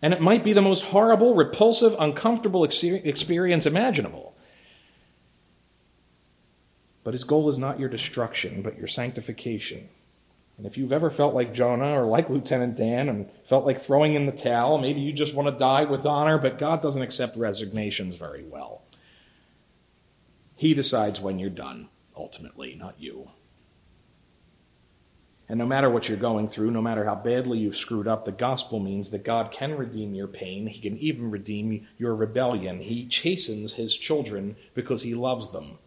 And 0.00 0.14
it 0.14 0.20
might 0.20 0.44
be 0.44 0.52
the 0.52 0.62
most 0.62 0.84
horrible, 0.84 1.34
repulsive, 1.34 1.96
uncomfortable 1.98 2.62
experience 2.62 3.66
imaginable. 3.66 4.33
But 7.04 7.14
his 7.14 7.24
goal 7.24 7.48
is 7.48 7.58
not 7.58 7.78
your 7.78 7.88
destruction, 7.88 8.62
but 8.62 8.78
your 8.78 8.86
sanctification. 8.86 9.88
And 10.56 10.66
if 10.66 10.78
you've 10.78 10.92
ever 10.92 11.10
felt 11.10 11.34
like 11.34 11.52
Jonah 11.52 12.00
or 12.00 12.06
like 12.06 12.30
Lieutenant 12.30 12.76
Dan 12.76 13.08
and 13.08 13.30
felt 13.44 13.66
like 13.66 13.80
throwing 13.80 14.14
in 14.14 14.26
the 14.26 14.32
towel, 14.32 14.78
maybe 14.78 15.00
you 15.00 15.12
just 15.12 15.34
want 15.34 15.48
to 15.48 15.58
die 15.58 15.84
with 15.84 16.06
honor, 16.06 16.38
but 16.38 16.58
God 16.58 16.80
doesn't 16.80 17.02
accept 17.02 17.36
resignations 17.36 18.16
very 18.16 18.44
well. 18.44 18.82
He 20.56 20.72
decides 20.72 21.20
when 21.20 21.38
you're 21.38 21.50
done, 21.50 21.88
ultimately, 22.16 22.76
not 22.76 22.94
you. 22.98 23.30
And 25.48 25.58
no 25.58 25.66
matter 25.66 25.90
what 25.90 26.08
you're 26.08 26.16
going 26.16 26.48
through, 26.48 26.70
no 26.70 26.80
matter 26.80 27.04
how 27.04 27.16
badly 27.16 27.58
you've 27.58 27.76
screwed 27.76 28.08
up, 28.08 28.24
the 28.24 28.32
gospel 28.32 28.80
means 28.80 29.10
that 29.10 29.24
God 29.24 29.50
can 29.50 29.76
redeem 29.76 30.14
your 30.14 30.28
pain. 30.28 30.68
He 30.68 30.80
can 30.80 30.96
even 30.98 31.30
redeem 31.30 31.86
your 31.98 32.14
rebellion. 32.14 32.80
He 32.80 33.06
chastens 33.06 33.74
his 33.74 33.96
children 33.96 34.56
because 34.72 35.02
he 35.02 35.14
loves 35.14 35.50
them. 35.50 35.78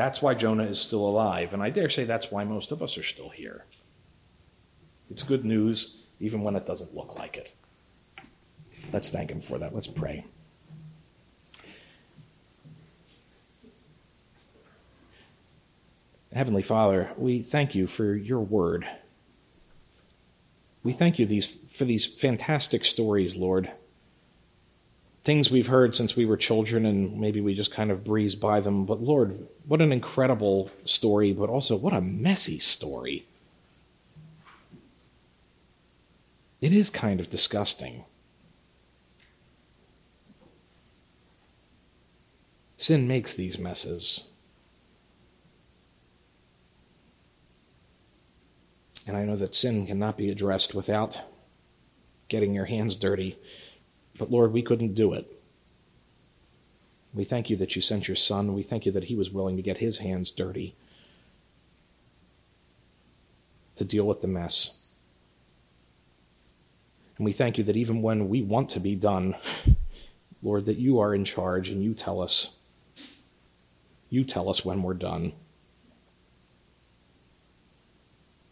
That's 0.00 0.22
why 0.22 0.32
Jonah 0.32 0.62
is 0.62 0.80
still 0.80 1.06
alive, 1.06 1.52
and 1.52 1.62
I 1.62 1.68
dare 1.68 1.90
say 1.90 2.04
that's 2.04 2.30
why 2.30 2.42
most 2.42 2.72
of 2.72 2.82
us 2.82 2.96
are 2.96 3.02
still 3.02 3.28
here. 3.28 3.66
It's 5.10 5.22
good 5.22 5.44
news, 5.44 5.98
even 6.18 6.40
when 6.40 6.56
it 6.56 6.64
doesn't 6.64 6.94
look 6.94 7.18
like 7.18 7.36
it. 7.36 7.52
Let's 8.94 9.10
thank 9.10 9.30
him 9.30 9.42
for 9.42 9.58
that. 9.58 9.74
Let's 9.74 9.88
pray. 9.88 10.24
Heavenly 16.32 16.62
Father, 16.62 17.10
we 17.18 17.42
thank 17.42 17.74
you 17.74 17.86
for 17.86 18.14
your 18.14 18.40
word. 18.40 18.86
We 20.82 20.94
thank 20.94 21.18
you 21.18 21.26
these, 21.26 21.46
for 21.46 21.84
these 21.84 22.06
fantastic 22.06 22.86
stories, 22.86 23.36
Lord 23.36 23.70
things 25.24 25.50
we've 25.50 25.66
heard 25.66 25.94
since 25.94 26.16
we 26.16 26.24
were 26.24 26.36
children, 26.36 26.86
and 26.86 27.20
maybe 27.20 27.40
we 27.40 27.54
just 27.54 27.72
kind 27.72 27.90
of 27.90 28.04
breeze 28.04 28.34
by 28.34 28.60
them. 28.60 28.86
But 28.86 29.00
Lord, 29.00 29.46
what 29.66 29.80
an 29.80 29.92
incredible 29.92 30.70
story, 30.84 31.32
but 31.32 31.50
also 31.50 31.76
what 31.76 31.92
a 31.92 32.00
messy 32.00 32.58
story. 32.58 33.26
It 36.60 36.72
is 36.72 36.90
kind 36.90 37.20
of 37.20 37.30
disgusting. 37.30 38.04
Sin 42.76 43.06
makes 43.06 43.34
these 43.34 43.58
messes. 43.58 44.24
And 49.06 49.16
I 49.16 49.24
know 49.24 49.36
that 49.36 49.54
sin 49.54 49.86
cannot 49.86 50.16
be 50.16 50.30
addressed 50.30 50.74
without 50.74 51.20
getting 52.28 52.54
your 52.54 52.66
hands 52.66 52.96
dirty 52.96 53.38
but 54.20 54.30
Lord, 54.30 54.52
we 54.52 54.60
couldn't 54.60 54.92
do 54.92 55.14
it. 55.14 55.26
We 57.14 57.24
thank 57.24 57.48
you 57.48 57.56
that 57.56 57.74
you 57.74 57.80
sent 57.80 58.06
your 58.06 58.16
son. 58.16 58.52
We 58.52 58.62
thank 58.62 58.84
you 58.84 58.92
that 58.92 59.04
he 59.04 59.16
was 59.16 59.30
willing 59.30 59.56
to 59.56 59.62
get 59.62 59.78
his 59.78 59.98
hands 59.98 60.30
dirty 60.30 60.76
to 63.76 63.82
deal 63.82 64.06
with 64.06 64.20
the 64.20 64.28
mess. 64.28 64.76
And 67.16 67.24
we 67.24 67.32
thank 67.32 67.56
you 67.56 67.64
that 67.64 67.78
even 67.78 68.02
when 68.02 68.28
we 68.28 68.42
want 68.42 68.68
to 68.70 68.80
be 68.80 68.94
done, 68.94 69.36
Lord, 70.42 70.66
that 70.66 70.76
you 70.76 71.00
are 71.00 71.14
in 71.14 71.24
charge 71.24 71.70
and 71.70 71.82
you 71.82 71.94
tell 71.94 72.20
us. 72.20 72.56
You 74.10 74.22
tell 74.22 74.50
us 74.50 74.66
when 74.66 74.82
we're 74.82 74.92
done. 74.92 75.32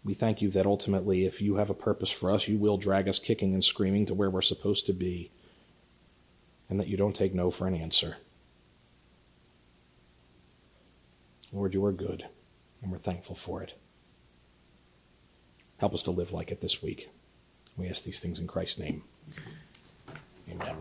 We 0.02 0.14
thank 0.14 0.40
you 0.40 0.48
that 0.52 0.64
ultimately, 0.64 1.26
if 1.26 1.42
you 1.42 1.57
have 1.57 1.68
a 1.68 1.74
purpose 1.74 2.11
for 2.11 2.31
us, 2.31 2.48
you 2.48 2.57
will 2.57 2.78
drag 2.78 3.07
us 3.07 3.18
kicking 3.18 3.52
and 3.52 3.62
screaming 3.62 4.07
to 4.07 4.14
where 4.14 4.31
we're 4.31 4.40
supposed 4.40 4.87
to 4.87 4.94
be, 4.94 5.31
and 6.68 6.78
that 6.78 6.88
you 6.88 6.96
don't 6.96 7.16
take 7.16 7.35
no 7.35 7.50
for 7.50 7.66
an 7.66 7.74
answer. 7.74 8.16
Lord, 11.52 11.74
you 11.74 11.85
are 11.85 11.92
good, 11.92 12.26
and 12.83 12.92
we're 12.92 12.98
thankful 12.98 13.35
for 13.35 13.62
it. 13.62 13.74
Help 15.78 15.94
us 15.94 16.02
to 16.02 16.11
live 16.11 16.33
like 16.33 16.50
it 16.50 16.61
this 16.61 16.83
week. 16.83 17.09
We 17.76 17.88
ask 17.88 18.04
these 18.04 18.20
things 18.20 18.38
in 18.38 18.46
Christ's 18.46 18.78
name. 18.78 19.04
Amen. 20.50 20.76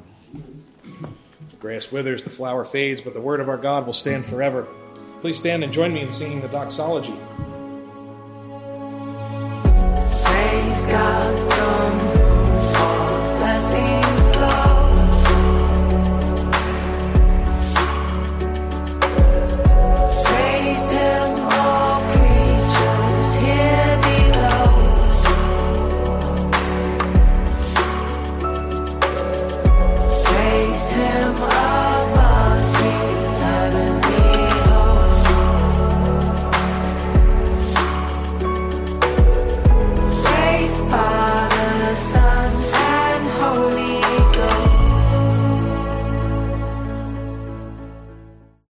The 1.49 1.55
grass 1.57 1.91
withers, 1.91 2.23
the 2.23 2.29
flower 2.29 2.65
fades, 2.65 3.01
but 3.01 3.13
the 3.13 3.21
word 3.21 3.39
of 3.39 3.47
our 3.47 3.57
God 3.57 3.85
will 3.85 3.93
stand 3.93 4.25
forever. 4.25 4.67
Please 5.21 5.37
stand 5.37 5.63
and 5.63 5.71
join 5.71 5.93
me 5.93 6.01
in 6.01 6.11
singing 6.11 6.41
the 6.41 6.47
doxology. 6.47 7.15